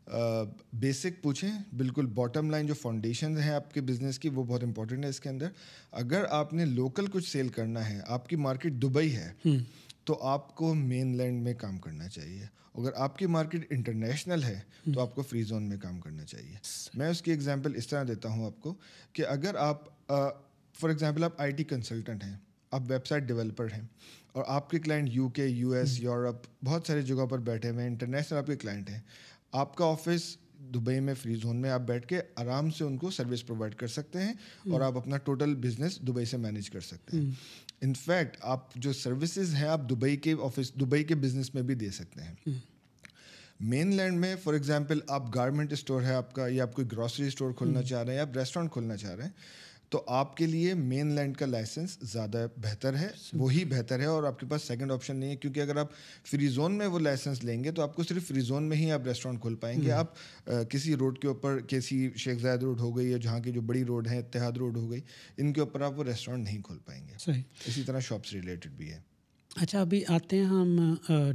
[0.07, 5.03] بیسک پوچھیں بالکل باٹم لائن جو فاؤنڈیشنز ہیں آپ کے بزنس کی وہ بہت امپورٹنٹ
[5.03, 5.49] ہے اس کے اندر۔
[5.91, 9.31] اگر آپ نے لوکل کچھ سیل کرنا ہے آپ کی مارکیٹ دبئی ہے
[10.03, 14.59] تو آپ کو مین لینڈ میں کام کرنا چاہیے۔ اگر آپ کی مارکیٹ انٹرنیشنل ہے
[14.93, 16.55] تو آپ کو فری زون میں کام کرنا چاہیے۔
[16.93, 18.73] میں اس کی ایگزامپل اس طرح دیتا ہوں آپ کو
[19.13, 19.85] کہ اگر آپ
[20.75, 22.35] فار ایگزامپل آپ آئی ٹی کنسلٹنٹ ہیں
[22.71, 23.81] آپ ویب سائٹ ڈیولپر ہیں
[24.31, 27.83] اور آپ کے client U K U S Europe بہت ساری جگہوں پر بیٹھے ہوئے
[27.83, 28.99] ہیں انٹرنیشنل آپ کے کلائنٹ ہیں۔
[29.53, 33.11] آپ کا آفس دبئی میں فری زون میں آپ بیٹھ کے آرام سے ان کو
[33.11, 34.33] سروس پرووائڈ کر سکتے ہیں
[34.71, 37.31] اور آپ اپنا ٹوٹل بزنس دبئی سے مینیج کر سکتے ہیں۔
[37.81, 41.89] انفیکٹ آپ جو سروسز ہیں آپ دبئی کے آفس دبئی کے بزنس میں بھی دے
[41.89, 42.53] سکتے ہیں۔
[43.59, 47.27] مین لینڈ میں فار ایگزامپل آپ گارمنٹ اسٹور ہے آپ کا یا آپ کوئی گروسری
[47.27, 49.31] اسٹور کھولنا چاہ رہے ہیں یا آپ ریسٹورینٹ کھولنا چاہ رہے ہیں
[49.93, 54.23] تو آپ کے لیے مین لینڈ کا لائسنس زیادہ بہتر ہے وہی بہتر ہے اور
[54.23, 55.87] آپ کے پاس سیکنڈ آپشن نہیں ہے کیونکہ اگر آپ
[56.25, 58.91] فری زون میں وہ لائسنس لیں گے تو آپ کو صرف فری زون میں ہی
[58.91, 60.15] آپ ریسٹورینٹ کھول پائیں گے۔ آپ
[60.69, 63.83] کسی روڈ کے اوپر کسی شیخ زائد روڈ ہو گئی یا جہاں کی جو بڑی
[63.85, 65.01] روڈ ہیں اتحاد روڈ ہو گئی
[65.37, 67.31] ان کے اوپر آپ وہ ریسٹورینٹ نہیں کھول پائیں گے۔
[67.67, 68.99] اسی طرح شاپس ریلیٹڈ بھی ہے
[69.55, 70.93] اچھا ابھی آتے ہیں ہم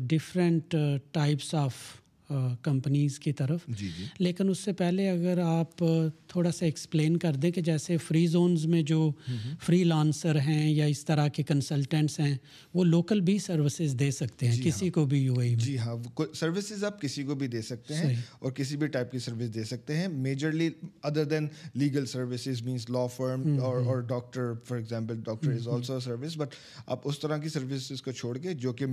[0.08, 0.74] ڈفرینٹ
[1.12, 1.74] ٹائپس آف
[2.62, 5.76] کمپنیز کی طرف۔ جی جی۔ لیکن اس سے پہلے اگر آپ
[6.28, 9.10] تھوڑا سا ایکسپلین کر دیں کہ جیسے فری زونز میں جو
[9.62, 12.36] فری لانسر ہیں یا اس طرح کے کنسلٹنٹس ہیں
[12.74, 15.96] وہ لوکل بھی سروسز دے سکتے ہیں کسی کو بھی یو اے جی ہاں۔
[16.34, 19.64] سروسز آپ کسی کو بھی دے سکتے ہیں اور کسی بھی ٹائپ کی سروس دے
[19.64, 20.68] سکتے ہیں۔ Majorly
[21.02, 26.36] other than legal services means law firm اور doctor for example doctor is also service
[26.36, 26.54] but
[26.86, 28.86] آپ اس طرح کی سروسز کو چھوڑ کے جو کہ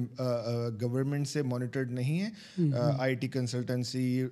[0.82, 2.30] گورنمنٹ سے مانیٹرڈ نہیں ہے
[2.98, 4.24] I T T consultancy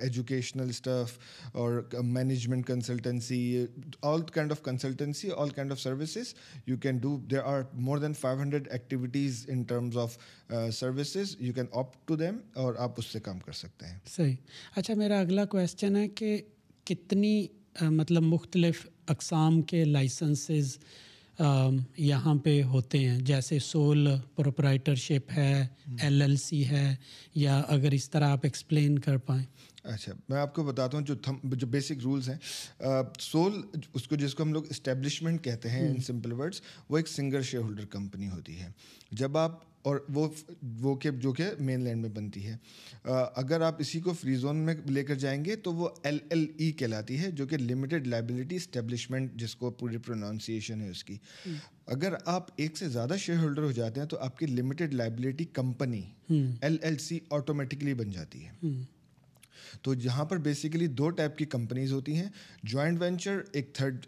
[0.00, 1.18] educational staff
[1.52, 3.66] اور management consultancy
[4.02, 6.34] all kind of consultancy all kind of services
[6.66, 10.18] you can do there are more than five hundred activities in terms of
[10.72, 14.34] services you can آپ to them اور آپ اس سے کام کر سکتے ہیں صحیح.
[14.76, 16.38] اچھا میرا اگلا کویشچن ہے کہ
[16.84, 17.46] کتنی
[17.80, 20.78] مطلب مختلف اقسام کے لائسنسز
[21.96, 25.66] یہاں پہ ہوتے ہیں۔ جیسے سول پروپرائٹرشپ ہے
[26.02, 26.96] ایل ایل سی ہے
[27.34, 29.44] یا اگر اس طرح آپ ایکسپلین کر پائیں۔
[29.86, 32.82] اچھا میں آپ کو بتاتا ہوں جو تھم جو بیسک رولس ہیں۔
[33.20, 33.60] سول
[33.94, 37.42] اس کو جس کو ہم لوگ اسٹیبلشمنٹ کہتے ہیں ان سمپل ورڈس وہ ایک سنگل
[37.42, 38.68] شیئر ہولڈر کمپنی ہوتی ہے۔
[39.12, 40.28] جب آپ اور وہ
[40.80, 42.56] وہ کہ جو کہ مین لینڈ میں بنتی ہے۔
[43.34, 46.46] اگر آپ اسی کو فری زون میں لے کر جائیں گے تو وہ ایل ایل
[46.58, 51.16] ای کہلاتی ہے جو کہ لمیٹیڈ لائبلٹی اسٹیبلشمنٹ جس کو پوری پروناؤنسیشن ہے اس کی۔
[51.86, 55.44] اگر آپ ایک سے زیادہ شیئر ہولڈر ہو جاتے ہیں تو آپ کی limited liability
[55.44, 56.02] company
[56.60, 58.50] L L C automatically بن جاتی ہے۔
[59.82, 62.28] تو جہاں پر بیسیکلی دو ٹائپ کی کمپنیز ہوتی ہیں
[62.62, 64.06] جوائنٹ وینچر ایک تھرڈ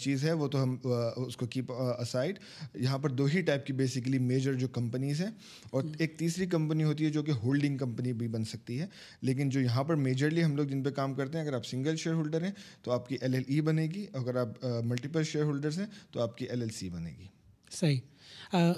[0.00, 0.76] چیز ہے وہ تو ہم
[1.16, 2.38] اس کو کیپ اسائڈ
[2.74, 5.30] یہاں پر دو ہی ٹائپ کی بیسیکلی میجر جو کمپنیز ہیں
[5.70, 8.86] اور ایک تیسری کمپنی ہوتی ہے جو کہ ہولڈنگ کمپنی بھی بن سکتی ہے۔
[9.22, 11.96] لیکن جو یہاں پر میجرلی ہم لوگ جن پہ کام کرتے ہیں اگر آپ سنگل
[11.96, 15.44] شیئر ہولڈر ہیں تو آپ کی ایل ایل ای بنے گی اگر آپ ملٹیپل شیئر
[15.44, 17.26] ہولڈرس ہیں تو آپ کی ایل ایل سی بنے گی۔
[17.70, 18.00] صحیح۔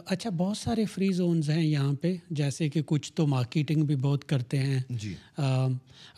[0.07, 4.25] اچھا بہت سارے فری زونز ہیں یہاں پہ جیسے کہ کچھ تو مارکیٹنگ بھی بہت
[4.25, 5.15] کرتے ہیں۔ جی۔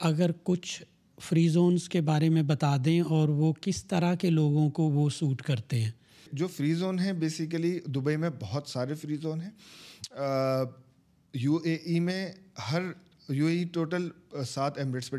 [0.01, 0.83] اگر کچھ
[1.21, 5.11] فری زونز کے بارے میں بتا دیں اور وہ کس طرح کے لوگوں کو وہ
[5.11, 5.91] سوٹ کرتے ہیں۔
[6.33, 9.51] جو فری زون ہیں بیسیکلی دبئی میں بہت سارے فری زون ہیں۔
[11.35, 12.33] یو اے ای میں
[12.73, 12.83] ہر
[13.29, 14.09] یو اے ای ٹوٹل
[14.49, 15.17] سات ایمریٹس پہ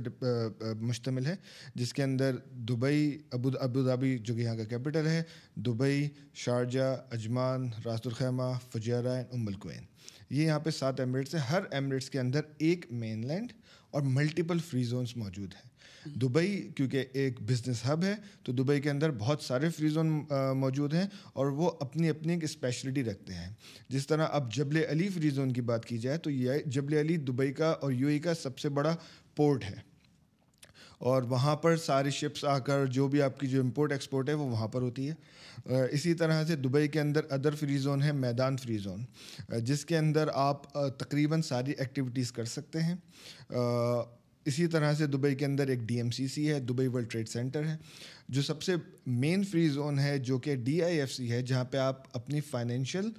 [0.81, 1.35] مشتمل ہے،
[1.75, 2.35] جس کے اندر
[2.69, 5.21] دبئی، ابو ابودھابی جو کہ یہاں کا کیپٹل ہے،
[5.55, 6.07] دبئی،
[6.43, 9.83] شارجہ، اجمان، راست الخیمہ فجیرہ ام الکوین
[10.29, 13.53] یہ یہاں پہ سات ایمریٹس ہیں، ہر ایمریٹس کے اندر ایک مین لینڈ
[13.91, 15.68] اور ملٹیپل فری زونس موجود ہیں۔
[16.05, 20.07] دبئی، کیونکہ ایک بزنس ہب ہے، تو دبئی کے اندر بہت سارے فری زون
[20.55, 23.53] موجود ہیں اور وہ اپنی اپنی ایک اسپیشلٹی رکھتے ہیں۔
[23.89, 27.17] جس طرح اب جبل علی فری زون کی بات کی جائے، تو یہ جبل علی
[27.17, 28.95] دبئی کا اور یو ای کا سب سے بڑا
[29.35, 29.89] پورٹ ہے۔
[30.97, 34.33] اور وہاں پر ساری شپس آ کر، جو بھی آپ کی جو امپورٹ ایکسپورٹ ہے،
[34.33, 35.13] وہ وہاں پر ہوتی ہے۔
[35.91, 39.05] اسی طرح سے دبئی کے اندر ادر فری زون ہے، میدان فری زون
[39.63, 42.95] جس کے اندر آپ تقریباً ساری ایکٹیویٹیز کر سکتے ہیں۔
[44.49, 47.29] اسی طرح سے دبئی کے اندر ایک ڈی ایم سی سی ہے، دبئی ورلڈ ٹریڈ
[47.29, 47.75] سینٹر ہے۔
[48.29, 48.75] جو سب سے
[49.07, 52.41] مین فری زون ہے جو کہ ڈی آئی ایف سی ہے، جہاں پہ آپ اپنی
[52.41, 53.09] فائنینشیل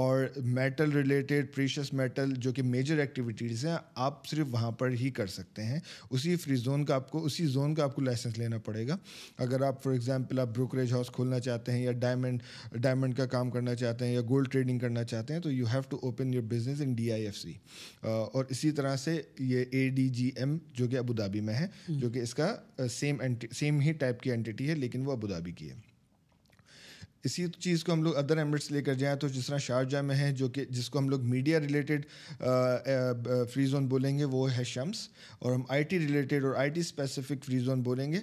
[0.00, 5.10] اور میٹل ریلیٹڈ پریشس میٹل جو کہ میجر ایکٹیویٹیز ہیں، آپ صرف وہاں پر ہی
[5.10, 5.78] کر سکتے ہیں۔
[6.10, 8.96] اسی فری زون کا آپ کو، اسی زون کا آپ کو لائسنس لینا پڑے گا۔
[9.38, 12.42] اگر آپ فار ایگزامپل آپ بروکریج ہاؤس کھولنا چاہتے ہیں یا ڈائمنڈ
[12.74, 15.82] ڈائمنڈ کا کام کرنا چاہتے ہیں یا گولڈ ٹریڈنگ کرنا چاہتے ہیں، تو you have
[15.88, 17.52] to open your business in D I F C
[18.02, 22.10] اور اسی طرح سے یہ اے ڈی جی ایم جو کہ ابودھابی میں ہے، جو
[22.10, 22.54] کہ اس کا
[22.90, 23.16] سیم
[23.52, 25.74] سیم ہی ٹائپ کی اینٹی ہے، لیکن وہ ابودھابی کی ہے۔
[27.24, 30.16] اسی چیز کو ہم لوگ ادر ایمرٹس لے کر جائیں تو جس طرح شارجہ میں
[30.16, 32.06] ہے جو کہ جس کو ہم لوگ میڈیا ریلیٹڈ
[33.52, 36.80] فری زون بولیں گے، وہ ہے شمس۔ اور ہم آئی ٹی ریلیٹڈ اور I T
[36.80, 38.20] specific free zone بولیں گے،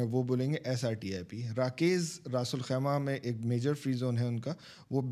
[0.00, 3.92] وہ بولیں گے S R T I P RAKEZ Ras Al Khaimah میں ایک میجر فری
[3.92, 4.54] زون ہے ان کا۔
[4.90, 5.02] وہ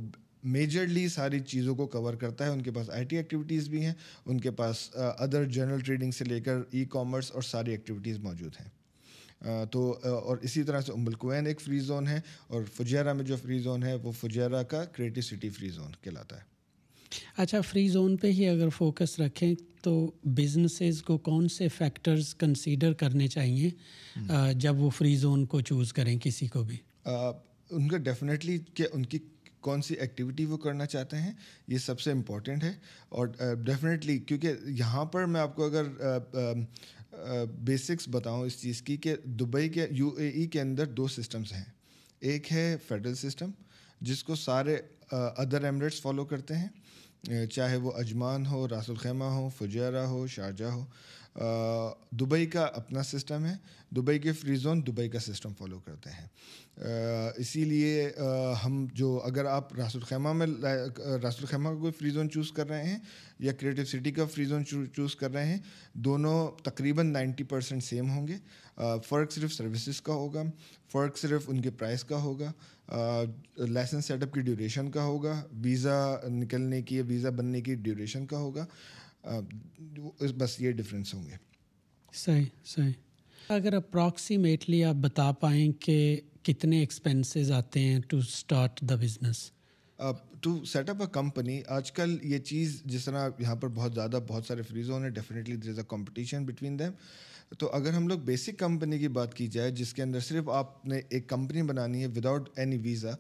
[0.44, 3.94] میجرلی ساری چیزوں کو کور کرتا ہے۔ ان کے پاس آئی ٹی ایکٹیویٹیز بھی ہیں۔
[4.26, 8.52] ان کے پاس ادر جنرل ٹریڈنگ سے لے کر ای کامرس اور ساری ایکٹیویٹیز موجود
[8.60, 8.75] ہیں۔
[9.70, 13.36] تو اور اسی طرح سے ام الکوین ایک فری زون ہے اور فجیرہ میں جو
[13.36, 16.42] فری زون ہے وہ فجیرہ کا کریٹو سٹی فری زون کہلاتا ہے۔
[17.36, 22.92] اچھا فری زون پہ ہی اگر فوکس رکھیں تو بزنسز کو کون سے فیکٹرز کنسیڈر
[22.92, 23.70] کرنے چاہیے
[24.54, 26.76] جب وہ فری زون کو چوز کریں کسی کو بھی؟
[27.70, 29.18] ان کا ڈیفینیٹلی کہ ان کی
[29.60, 31.32] کون سی ایکٹیویٹی وہ کرنا چاہتے ہیں
[31.68, 32.72] یہ سب سے امپورٹنٹ ہے۔
[33.08, 33.26] اور
[33.64, 35.82] ڈیفینیٹلی کیونکہ یہاں پر میں آپ کو اگر
[37.64, 41.52] بیسکس بتاؤں اس چیز کی کہ دبئی کے یو اے ای کے اندر دو سسٹمس
[41.52, 41.64] ہیں۔
[42.20, 43.50] ایک ہے فیڈرل سسٹم،
[44.00, 44.76] جس کو سارے
[45.10, 46.68] ادر ایمریٹس فالو کرتے ہیں۔
[47.46, 50.84] چاہے وہ اجمان ہو، راس الخیمہ ہو، فجیرہ ہو، شارجہ ہو۔
[52.20, 53.54] دبئی کا اپنا سسٹم ہے۔
[53.96, 56.26] دبئی کے فری زون دبئی کا سسٹم فالو کرتے ہیں۔
[57.36, 58.08] اسی لیے
[58.64, 60.46] ہم جو اگر آپ راس الخیمہ میں
[61.22, 62.98] راس الخیمہ کا کوئی فری زون چوز کر رہے ہیں
[63.38, 65.58] یا کریٹو سٹی کا فری زون چوز کر رہے ہیں،
[65.94, 68.36] دونوں تقریباً نائنٹی پرسینٹ سیم ہوں گے۔
[69.08, 70.42] فرق صرف سروسز کا ہوگا،
[70.92, 72.52] فرق صرف ان کے پرائز کا ہوگا۔
[73.56, 78.38] لائسنس سیٹ اپ کی ڈیوریشن کا ہوگا۔ ویزا نکلنے کی ویزا بننے کی ڈیوریشن کا
[78.38, 78.66] ہوگا۔
[80.38, 81.36] بس یہ ڈفرینس ہوں گے۔
[82.12, 82.92] صحیح صحیح۔
[83.48, 89.52] اگر اپروکسیمیٹلی آپ بتا پائیں کہ کتنے ایکسپینسز آتے ہیں to start the business
[90.40, 94.18] to set up a company آج کل یہ چیز جس طرح یہاں پر بہت زیادہ
[94.28, 96.92] بہت سارے فری زون ہیں definitely there is a competition between them
[97.58, 100.86] تو اگر ہم لوگ بیسک کمپنی کی بات کی جائے جس کے اندر صرف آپ
[100.86, 103.10] نے ایک کمپنی بنانی ہے وداؤٹ اینی ویزا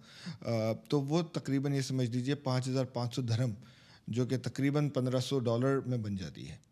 [0.88, 3.50] تو وہ تقریباً یہ سمجھ لیجیے پانچ ہزار پانچ سو دھرم۔
[4.08, 6.66] جو کہ تقریباً پندرہ سو ڈالر میں بن جاتی ہے۔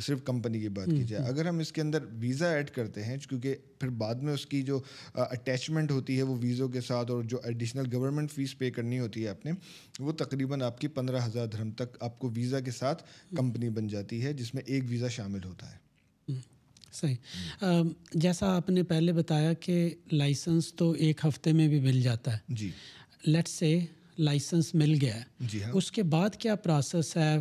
[0.00, 3.16] صرف کمپنی کی بات کی جائے اگر ہم اس کے اندر ویزا ایڈ کرتے ہیں
[3.28, 4.80] کیونکہ پھر بعد میں اس کی جو
[5.14, 9.24] اٹیچمنٹ ہوتی ہے وہ ویزوں کے ساتھ اور جو ایڈیشنل گورنمنٹ فیس پے کرنی ہوتی
[9.24, 9.52] ہے آپ نے
[9.98, 13.02] وہ تقریباً آپ کی پندرہ ہزار دھرم تک آپ کو ویزا کے ساتھ
[13.36, 15.88] کمپنی بن جاتی ہے جس میں ایک ویزا شامل ہوتا ہے۔
[16.92, 17.16] صحیح۔
[18.14, 22.38] جیسا آپ نے پہلے بتایا کہ لائسنس تو ایک ہفتے میں بھی مل جاتا ہے۔
[22.48, 22.70] جی۔
[23.24, 23.78] لیٹ سے
[24.18, 27.36] لائسنس مل گیا ہے۔ جی ہاں۔ اس کے بعد کیا پروسیس ہے؟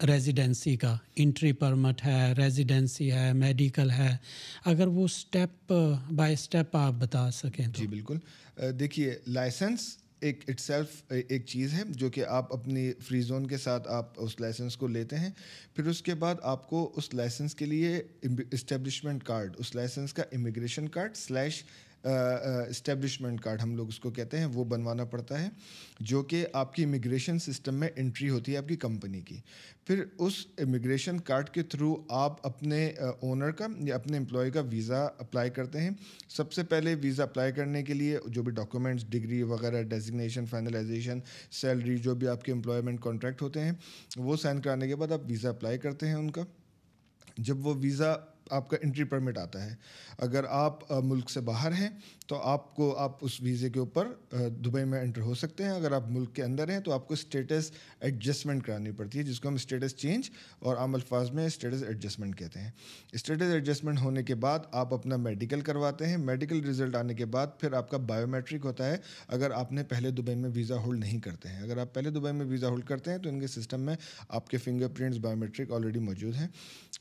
[0.00, 4.16] ریزیڈنسی کا۔ انٹری پرمٹ ہے ریزیڈنسی ہے میڈیکل ہے۔
[4.64, 5.72] اگر وہ اسٹیپ
[6.16, 8.18] بائی اسٹیپ آپ بتا سکیں جی بالکل۔
[8.80, 13.58] دیکھیے لائسنس ایک اٹ سیلف ایک چیز ہے جو کہ آپ اپنی فری زون کے
[13.58, 15.30] ساتھ آپ اس لائسنس کو لیتے ہیں۔
[15.74, 18.02] پھر اس کے بعد آپ کو اس لائسنس کے لیے
[18.50, 21.62] اسٹیبلشمنٹ کارڈ اس لائسنس کا immigration card slash
[22.04, 25.48] establishment card ہم لوگ اس کو کہتے ہیں، وہ بنوانا پڑتا ہے،
[26.00, 29.36] جو کہ آپ کی امیگریشن سسٹم میں انٹری ہوتی ہے آپ کی کمپنی کی۔
[29.86, 32.86] پھر اس امیگریشن کارڈ کے تھرو آپ اپنے
[33.20, 35.90] اونر کا یا اپنے امپلائی کا ویزا اپلائی کرتے ہیں۔
[36.28, 41.20] سب سے پہلے ویزا اپلائی کرنے کے لیے جو بھی ڈاکومنٹس ڈگری وغیرہ ڈیزگنیشن فائنلائزیشن
[41.52, 43.72] سیلری جو بھی آپ کے امپلائمنٹ کانٹریکٹ ہوتے ہیں،
[44.16, 46.44] وہ سائن کرانے کے بعد آپ ویزا اپلائی کرتے ہیں ان کا۔
[47.38, 48.14] جب وہ ویزا
[48.50, 49.74] آپ کا انٹری پرمٹ آتا ہے۔
[50.18, 51.88] اگر آپ ملک سے باہر ہیں
[52.26, 54.08] تو آپ کو آپ اس ویزے کے اوپر
[54.64, 57.14] دبئی میں انٹر ہو سکتے ہیں۔ اگر آپ ملک کے اندر ہیں تو آپ کو
[57.14, 61.82] اسٹیٹس ایڈجسٹمنٹ کرانی پڑتی ہے، جس کو ہم اسٹیٹس چینج اور عام الفاظ میں اسٹیٹس
[61.82, 62.70] ایڈجسٹمنٹ کہتے ہیں۔
[63.12, 67.46] اسٹیٹس ایڈجسٹمنٹ ہونے کے بعد آپ اپنا میڈیکل کرواتے ہیں۔ میڈیکل رزلٹ آنے کے بعد
[67.60, 68.96] پھر آپ کا بایو میٹرک ہوتا ہے۔
[69.28, 72.32] اگر آپ نے پہلے دبئی میں ویزا ہولڈ نہیں کرتے ہیں۔ اگر آپ پہلے دبئی
[72.32, 73.96] میں ویزا ہولڈ کرتے ہیں تو ان کے سسٹم میں
[74.28, 76.48] آپ کے fingerprints biometric already موجود ہیں۔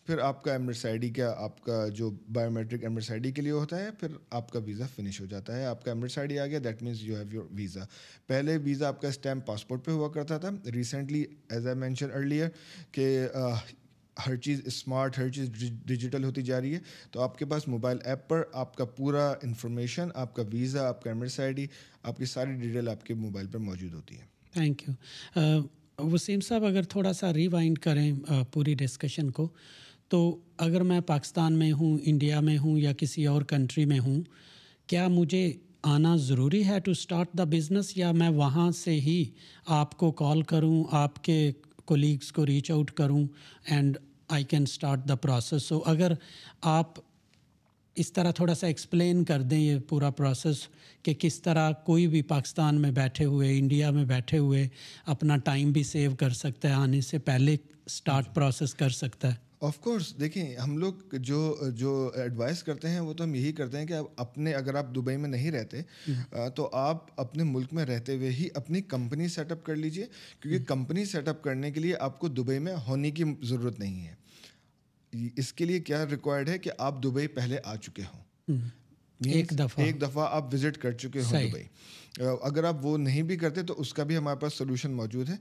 [0.07, 3.31] پھر آپ کا ایمرس آئی ڈی کا آپ کا جو biometric Emirates I D
[3.31, 6.17] کے لیے ہوتا ہے، پھر آپ کا ویزا فنش ہو جاتا ہے۔ آپ کا ایمرس
[6.17, 7.83] آئی ڈی آ گیا that means you have your visa
[8.27, 12.49] پہلے ویزا آپ کا اسٹیمپ پاسپورٹ پہ ہوا کرتا تھا۔ Recently as I mention earlier
[12.91, 13.27] کہ
[14.17, 15.49] ہر چیز اسمارٹ ہر چیز
[15.85, 16.79] ڈیجیٹل ہوتی جا رہی ہے۔
[17.11, 21.01] تو آپ کے پاس موبائل ایپ پر آپ کا پورا انفارمیشن آپ کا ویزا آپ
[21.03, 21.67] کا ایمرس آئی ڈی
[22.03, 26.65] آپ کی ساری ڈیٹیل آپ کے موبائل پر موجود ہوتی ہے۔ تھینک یو وسیم صاحب،
[26.65, 28.11] اگر تھوڑا سا ریوائنڈ کریں
[28.53, 29.47] پوری ڈسکشن کو۔
[30.09, 30.19] تو
[30.57, 34.21] اگر میں پاکستان میں ہوں، انڈیا میں ہوں یا کسی اور کنٹری میں ہوں،
[34.87, 35.51] کیا مجھے
[35.83, 39.23] آنا ضروری ہے ٹو اسٹارٹ دا بزنس یا میں وہاں سے ہی
[39.65, 41.51] آپ کو کال کروں، آپ کے
[41.85, 43.25] کولیگس کو ریچ آؤٹ کروں
[43.65, 43.97] and
[44.29, 46.11] I can start the process so اگر
[46.61, 46.99] آپ
[47.95, 50.67] اس طرح تھوڑا سا ایکسپلین کر دیں یہ پورا پروسیس
[51.03, 54.67] کہ کس طرح کوئی بھی پاکستان میں بیٹھے ہوئے، انڈیا میں بیٹھے ہوئے
[55.05, 59.46] اپنا ٹائم بھی سیو کر سکتا ہے، آنے سے پہلے اسٹارٹ پروسیس کر سکتا ہے۔
[59.61, 63.77] آف کورس دیکھیں ہم لوگ جو جو ایڈوائس کرتے ہیں وہ تو ہم یہی کرتے
[63.77, 65.81] ہیں کہ اپنے اگر آپ دبئی میں نہیں رہتے
[66.55, 70.05] تو آپ اپنے ملک میں رہتے ہوئے ہی اپنی کمپنی سیٹ اپ کر لیجیے
[70.39, 74.07] کیونکہ کمپنی سیٹ اپ کرنے کے لیے آپ کو دبئی میں ہونے کی ضرورت نہیں
[74.07, 74.15] ہے۔
[75.35, 78.57] اس کے لیے کیا ریکوائرڈ ہے کہ آپ دبئی پہلے آ چکے ہوں۔
[79.25, 81.63] ایک دفعہ۔ ایک دفعہ آپ وزٹ کر چکے ہوں دبئی۔
[82.41, 85.35] اگر آپ وہ نہیں بھی کرتے تو اس کا بھی ہمارے پاس سولوشن موجود ہے۔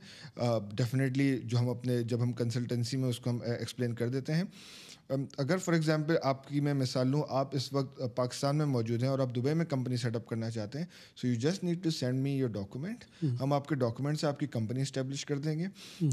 [0.74, 4.44] ڈیفینیٹلی جو ہم اپنے جب ہم کنسلٹنسی میں اس کو ہم ایکسپلین کر دیتے ہیں۔
[5.08, 9.10] اگر فار ایگزامپل آپ کی میں مثال لوں آپ اس وقت پاکستان میں موجود ہیں
[9.10, 11.90] اور آپ دبئی میں کمپنی سیٹ اپ کرنا چاہتے ہیں so you just need to
[11.90, 13.04] send me your document
[13.40, 15.66] ہم۔ آپ کے ڈاکومنٹ سے آپ کی کمپنی اسٹیبلش کر دیں گے۔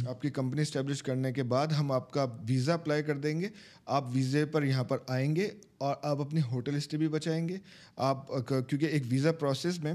[0.07, 3.49] آپ کی کمپنی اسٹیبلش کرنے کے بعد ہم آپ کا ویزا اپلائی کر دیں گے۔
[3.85, 7.57] آپ ویزے پر یہاں پر آئیں گے اور آپ اپنی ہوٹل اسٹے بھی بچائیں گے۔
[7.95, 9.93] آپ کیونکہ ایک ویزا پروسیس میں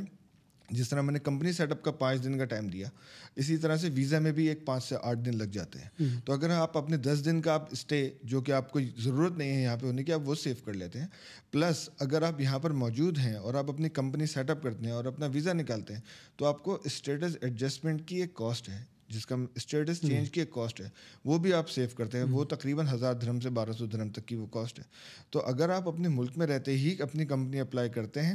[0.70, 2.88] جس طرح میں نے کمپنی سیٹ اپ کا پانچ دن کا ٹائم دیا
[3.36, 6.32] اسی طرح سے ویزا میں بھی ایک پانچ سے آٹھ دن لگ جاتے ہیں۔ تو
[6.32, 9.62] اگر آپ اپنے دس دن کا آپ اسٹے جو کہ آپ کو ضرورت نہیں ہے
[9.62, 11.06] یہاں پہ ہونے کی آپ وہ سیو کر لیتے ہیں۔
[11.50, 14.92] پلس اگر آپ یہاں پر موجود ہیں اور آپ اپنی کمپنی سیٹ اپ کرتے ہیں
[14.92, 16.00] اور اپنا ویزا نکالتے ہیں
[16.36, 20.50] تو آپ کو اسٹیٹس ایڈجسٹمنٹ کی ایک کاسٹ ہے۔ جس کا اسٹیٹس چینج کی ایک
[20.50, 20.88] کاسٹ ہے۔
[21.24, 24.26] وہ بھی آپ سیو کرتے ہیں وہ تقریباً ہزار دھرم سے بارہ سو دھرم تک
[24.26, 24.84] کی وہ کاسٹ ہے۔
[25.30, 28.34] تو اگر آپ اپنے ملک میں رہتے ہی اپنی کمپنی اپلائی کرتے ہیں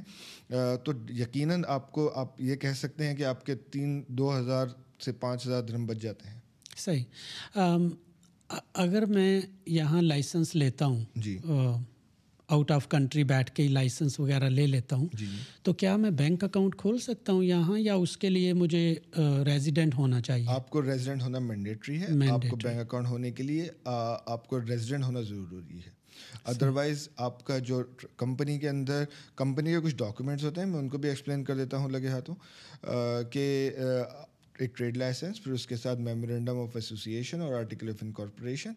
[0.83, 4.67] تو یقیناً آپ کو آپ یہ کہہ سکتے ہیں کہ آپ کے تین دو ہزار
[5.05, 6.39] سے پانچ ہزار دھرم بچ جاتے ہیں۔
[6.77, 7.03] صحیح۔
[8.73, 11.37] اگر میں یہاں لائسنس لیتا ہوں جی۔
[12.47, 15.25] آؤٹ آف کنٹری بیٹھ کے لائسنس وغیرہ لے لیتا ہوں۔ جی۔
[15.63, 18.95] تو کیا میں بینک اکاؤنٹ کھول سکتا ہوں یہاں یا اس کے لیے مجھے
[19.45, 23.43] ریزیڈنٹ ہونا چاہیے؟ آپ کو ریزیڈنٹ ہونا مینڈیٹری ہے۔ آپ کو بینک اکاؤنٹ ہونے کے
[23.43, 23.67] لیے
[24.25, 26.03] آپ کو ریزیڈنٹ ہونا ضروری ہے۔
[26.43, 27.81] ادروائز آپ کا جو
[28.17, 29.03] کمپنی کے اندر
[29.35, 32.07] کمپنی کے کچھ ڈاکومنٹس ہوتے ہیں میں ان کو بھی ایکسپلین کر دیتا ہوں لگے
[32.07, 32.35] ہاتھوں
[33.31, 33.71] کہ
[34.59, 38.73] ایک ٹریڈ لائسنس، پھر اس کے ساتھ میمورینڈم آف ایسوسیشن اور article of incorporation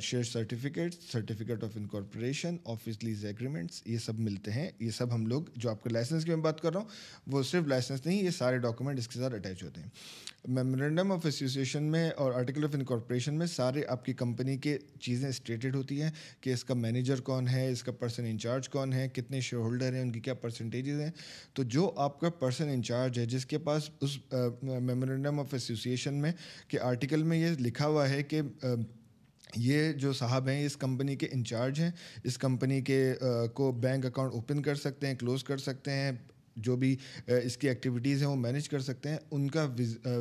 [0.00, 5.26] share certificate certificate of incorporation, office lease agreements یہ سب ملتے ہیں۔ یہ سب ہم
[5.26, 6.88] لوگ جو آپ کے لائسنس کی میں بات کر رہا ہوں،
[7.32, 9.88] وہ صرف لائسنس نہیں، یہ سارے ڈاکومنٹ اس کے ساتھ اٹیچ ہوتے ہیں۔
[10.48, 15.28] میمورینڈم آف ایسوسیشن میں اور آرٹیکل آف انکارپوریشن میں سارے آپ کی کمپنی کے چیزیں
[15.28, 19.08] اسٹیٹڈ ہوتی ہیں کہ اس کا مینیجر کون ہے، اس کا پرسن انچارج کون ہے،
[19.14, 21.10] کتنے شیئر ہولڈر ہیں، ان کی کیا پرسنٹیجز ہیں۔
[21.54, 25.02] تو جو آپ کا پرسن انچارج ہے، جس کے پاس اس میمورینڈم
[25.38, 26.32] آف ایسوسیشن میں
[26.68, 28.40] کہ آرٹیکل میں یہ لکھا ہوا ہے کہ
[29.56, 31.90] یہ جو صاحب ہیں اس کمپنی کے انچارج ہیں۔
[32.24, 33.12] اس کمپنی کے
[33.54, 36.12] کو بینک اکاؤنٹ اوپن کر سکتے ہیں کلوز کر سکتے ہیں۔
[36.56, 39.68] جو بھی اس کی ایکٹیویٹیز ہیں وہ مینیج کر سکتے ہیں۔ ان کا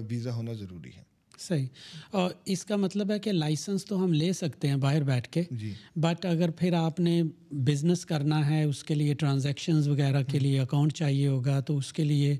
[0.09, 1.03] ویزا ہونا ضروری ہے۔
[1.39, 1.67] صحیح۔
[2.11, 5.43] اور اس کا مطلب ہے کہ لائسنس تو ہم لے سکتے ہیں باہر بیٹھ کے۔
[5.51, 10.39] جی۔ بٹ اگر پھر آپ نے بزنس کرنا ہے اس کے لیے ٹرانزیکشنز وغیرہ کے
[10.39, 12.37] لیے اکاؤنٹ چاہیے ہوگا تو اس کے لیے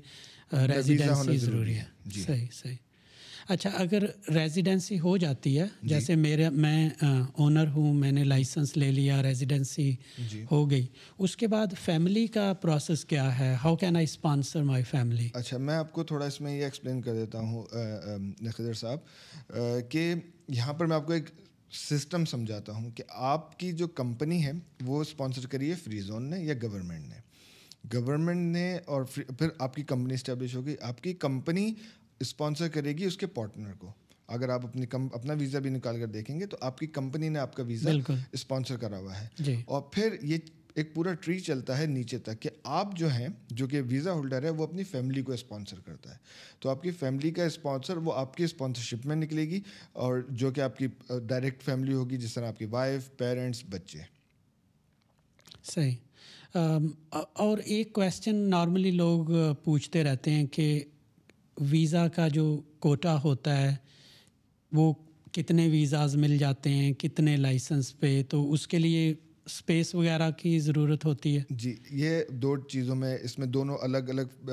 [0.52, 2.76] ریزیڈنسی ضروری ہے۔ جی۔ صحیح صحیح۔
[3.48, 4.02] اچھا اگر
[4.34, 6.88] ریزیڈنسی ہو جاتی ہے جی۔ جیسے میرے میں
[7.34, 9.96] اونر ہوں میں نے لائسنس لے لیا ریزیڈنسی
[10.30, 10.86] جی۔ ہو گئی
[11.18, 15.58] اس کے بعد فیملی کا پروسیس کیا ہے؟ How can I sponsor my family اچھا
[15.58, 17.64] میں آپ کو تھوڑا اس میں یہ ایکسپلین کر دیتا ہوں
[18.40, 19.52] نخدر صاحب
[19.90, 20.14] کہ
[20.48, 21.30] یہاں پر میں آپ کو ایک
[21.90, 26.30] سسٹم سمجھاتا ہوں کہ آپ کی جو کمپنی ہے وہ اسپانسر کری ہے فری زون
[26.30, 27.33] نے یا گورنمنٹ نے۔
[27.92, 31.74] گورنمنٹ نے اور پھر آپ کی کمپنی اسٹیبلش ہوگی۔ آپ کی کمپنی
[32.20, 33.92] اسپانسر کرے گی اس کے پارٹنر کو۔
[34.28, 37.28] اگر آپ اپنی کم اپنا ویزا بھی نکال کر دیکھیں گے تو آپ کی کمپنی
[37.28, 37.90] نے آپ کا ویزا
[38.32, 40.38] اسپانسر کرا ہوا ہے۔ جی۔ اور پھر یہ
[40.74, 44.42] ایک پورا ٹری چلتا ہے نیچے تک کہ آپ جو ہیں جو کہ ویزا ہولڈر
[44.42, 46.16] ہے وہ اپنی فیملی کو اسپانسر کرتا ہے۔
[46.58, 49.60] تو آپ کی فیملی کا اسپانسر وہ آپ کی اسپانسرشپ میں نکلے گی
[49.92, 50.86] اور جو کہ آپ کی
[51.26, 53.98] ڈائریکٹ فیملی ہوگی جس طرح آپ کی وائف پیرنٹس بچے۔
[55.64, 55.94] صحیح۔
[56.58, 56.86] Um,
[57.32, 60.84] اور ایک کویشچن نارملی لوگ uh, پوچھتے رہتے ہیں کہ
[61.60, 63.76] ویزا کا جو کوٹا ہوتا ہے،
[64.72, 64.92] وہ
[65.32, 69.14] کتنے ویزاز مل جاتے ہیں، کتنے لائسنس پہ؟ تو اس کے لیے
[69.46, 74.08] اسپیس وغیرہ کی ضرورت ہوتی ہے۔ جی یہ دو چیزوں میں، اس میں دونوں الگ
[74.08, 74.50] الگ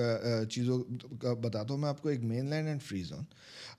[0.50, 0.84] چیزوں
[1.22, 3.24] کا بتاتا ہوں میں آپ کو۔ ایک mainland and free zone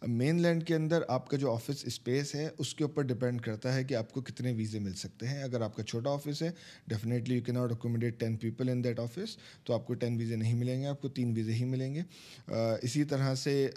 [0.42, 3.82] mainland کے اندر آپ کا جو آفس اسپیس ہے، اس کے اوپر ڈپینڈ کرتا ہے
[3.84, 6.50] کہ آپ کو کتنے ویزے مل سکتے ہیں۔ اگر آپ کا چھوٹا آفس ہے
[6.88, 10.36] ڈیفینیٹلی یو کی not accommodate ten people in that office تو آپ کو ٹین ویزے
[10.36, 12.02] نہیں ملیں گے، آپ کو تین ویزے ہی ملیں گے۔
[12.82, 13.68] اسی طرح سے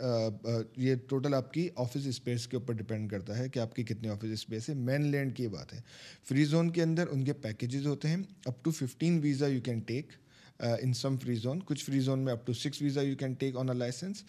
[0.78, 4.10] یہ ٹوٹل آپ کی آفس اسپیس کے اوپر ڈپینڈ کرتا ہے کہ آپ کی کتنے
[4.10, 5.82] آفس اسپیس ہے۔ مین لینڈ کی بات ہے۔
[6.30, 9.80] فری زون کے اندر ان کے پیکیجز ہوتے ہیں up to fifteen visa you can
[9.88, 10.14] take
[10.60, 13.58] in some free zone کچھ فری زون میں up to six visa you can take
[13.58, 14.24] on a license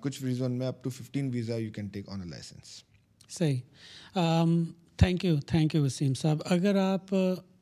[0.00, 2.82] کچھ فری زون میں up to fifteen visa you can take on a license
[3.38, 3.60] صحیح.
[4.98, 6.42] Thank you thank you Waseem sahab.
[6.44, 7.14] اگر آپ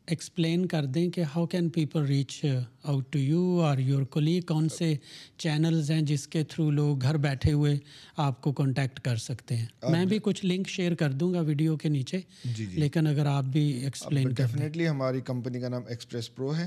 [0.09, 2.45] explain کر دیں کہ how can people reach
[2.83, 4.95] out to you اور your کولی کون سے
[5.39, 7.77] چینلز ہیں جس کے تھرو لوگ گھر بیٹھے ہوئے
[8.17, 11.77] آپ کو کانٹیکٹ کر سکتے ہیں؟ میں بھی کچھ لنک شیئر کر دوں گا ویڈیو
[11.77, 16.35] کے نیچے جی جی۔ لیکن اگر آپ بھی ایکسپلین ڈیفینیٹلی ہماری کمپنی کا نام ایکسپریس
[16.35, 16.67] پرو ہے۔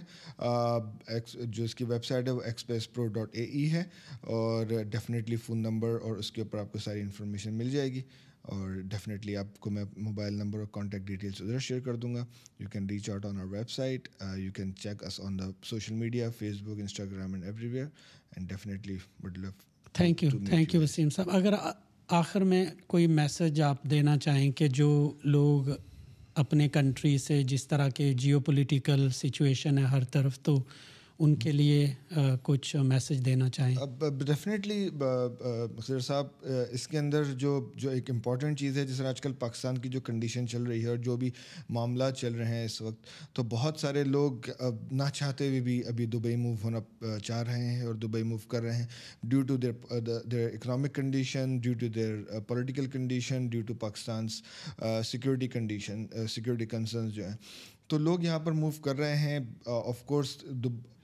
[1.45, 3.84] جو اس کی ویب سائٹ ہے وہ ایکسپریس پرو ڈاٹ اے ای ہے
[4.21, 8.02] اور ڈیفینیٹلی فون نمبر اور اس کے اوپر آپ کو ساری انفارمیشن مل جائے گی۔
[8.48, 12.26] اور ڈیفینیٹلی آپ کو میں موبائل نمبر اور کانٹیکٹ ڈیٹیلس ادھر شیئر کر دوں گا.
[12.60, 14.08] You can reach out on our website
[14.38, 16.30] you can check us on the social media
[16.62, 17.88] Facebook Instagram and everywhere
[18.36, 19.50] and definitely would love
[19.94, 21.54] thank you thank you Waseem sahab اگر
[22.10, 24.90] آخر میں کوئی message آپ دینا چاہیں کہ جو
[25.24, 25.70] لوگ
[26.36, 30.60] اپنے کنٹری سے جس طرح کے جیو پولیٹیکل سچویشن ہے ہر طرف تو
[31.20, 31.88] ان کے لیے
[32.44, 36.28] کچھ میسج دینا چاہیں؟ اب ڈیفینیٹلی مخصر صاحب
[36.72, 39.90] اس کے اندر جو جو ایک امپورٹنٹ چیز ہے، جس طرح آج کل پاکستان کی
[39.90, 41.30] جو کنڈیشن چل رہی ہے اور جو بھی
[41.70, 44.50] معاملات چل رہے ہیں اس وقت، تو بہت سارے لوگ
[44.92, 46.80] نہ چاہتے ہوئے بھی ابھی دبئی موو ہونا
[47.24, 48.86] چاہ رہے ہیں اور دبئی موو کر رہے ہیں
[49.24, 49.72] due to their
[50.32, 54.42] their economic condition due to their political condition due to Pakistan's
[55.06, 57.36] security condition security concerns جو ہیں۔
[57.88, 60.36] تو لوگ یہاں پر موو کر رہے ہیں آف کورس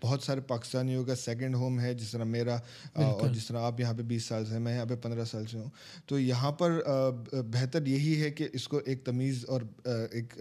[0.03, 2.57] بہت سارے پاکستانیوں کا سیکنڈ ہوم ہے جس طرح میرا
[2.93, 5.57] اور جس طرح آپ یہاں پہ بیس سال سے میں یہاں پہ پندرہ سال سے
[5.57, 5.69] ہوں۔
[6.05, 6.79] تو یہاں پر
[7.31, 9.61] بہتر یہی ہے کہ اس کو ایک تمیز اور
[10.11, 10.33] ایک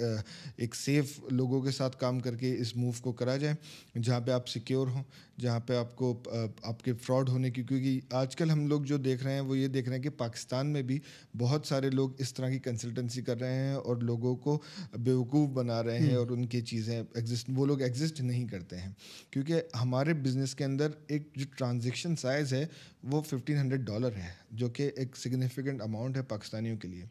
[0.57, 3.55] ایک سیف لوگوں کے ساتھ کام کر کے اس موو کو کرا جائے
[4.03, 5.03] جہاں پہ آپ سیکیور ہوں
[5.41, 6.23] جہاں پہ آپ کو
[6.63, 9.59] آپ کے فراڈ ہونے کی کیونکہ آج کل ہم لوگ جو دیکھ رہے ہیں وہ
[9.59, 10.99] یہ دیکھ رہے ہیں کہ پاکستان میں بھی
[11.39, 14.63] بہت سارے لوگ اس طرح کی کنسلٹنسی کر رہے ہیں اور لوگوں کو
[14.99, 18.91] بیوقوف بنا رہے ہیں اور ان کی چیزیں ایگزسٹ وہ لوگ ایگزسٹ نہیں کرتے ہیں۔
[19.31, 22.67] کیونکہ ہمارے بزنس کے اندر ایک جو ٹرانزیکشن سائز ہے
[23.03, 27.05] وہ ففٹین ہنڈریڈ ڈالر ہے جو کہ ایک سگنیفیکنٹ اماؤنٹ ہے پاکستانیوں کے لیے۔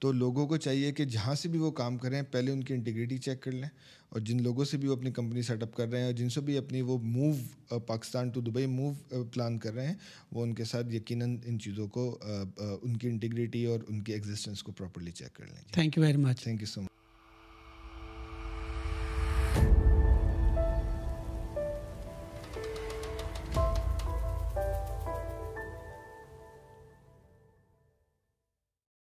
[0.00, 3.18] تو لوگوں کو چاہیے کہ جہاں سے بھی وہ کام کریں پہلے ان کی انٹیگریٹی
[3.18, 3.68] چیک کر لیں
[4.08, 6.28] اور جن لوگوں سے بھی وہ اپنی کمپنی سیٹ اپ کر رہے ہیں اور جن
[6.28, 9.94] سے بھی اپنی وہ move Pakistan to Dubai move plan کر رہے ہیں
[10.32, 12.18] وہ ان کے ساتھ یقیناً ان چیزوں کو
[12.56, 16.16] ان کی انٹیگریٹی اور ان کی ایگزسٹنس کو پراپرلی چیک کر لیں۔ Thank you very
[16.16, 16.90] much thank you so much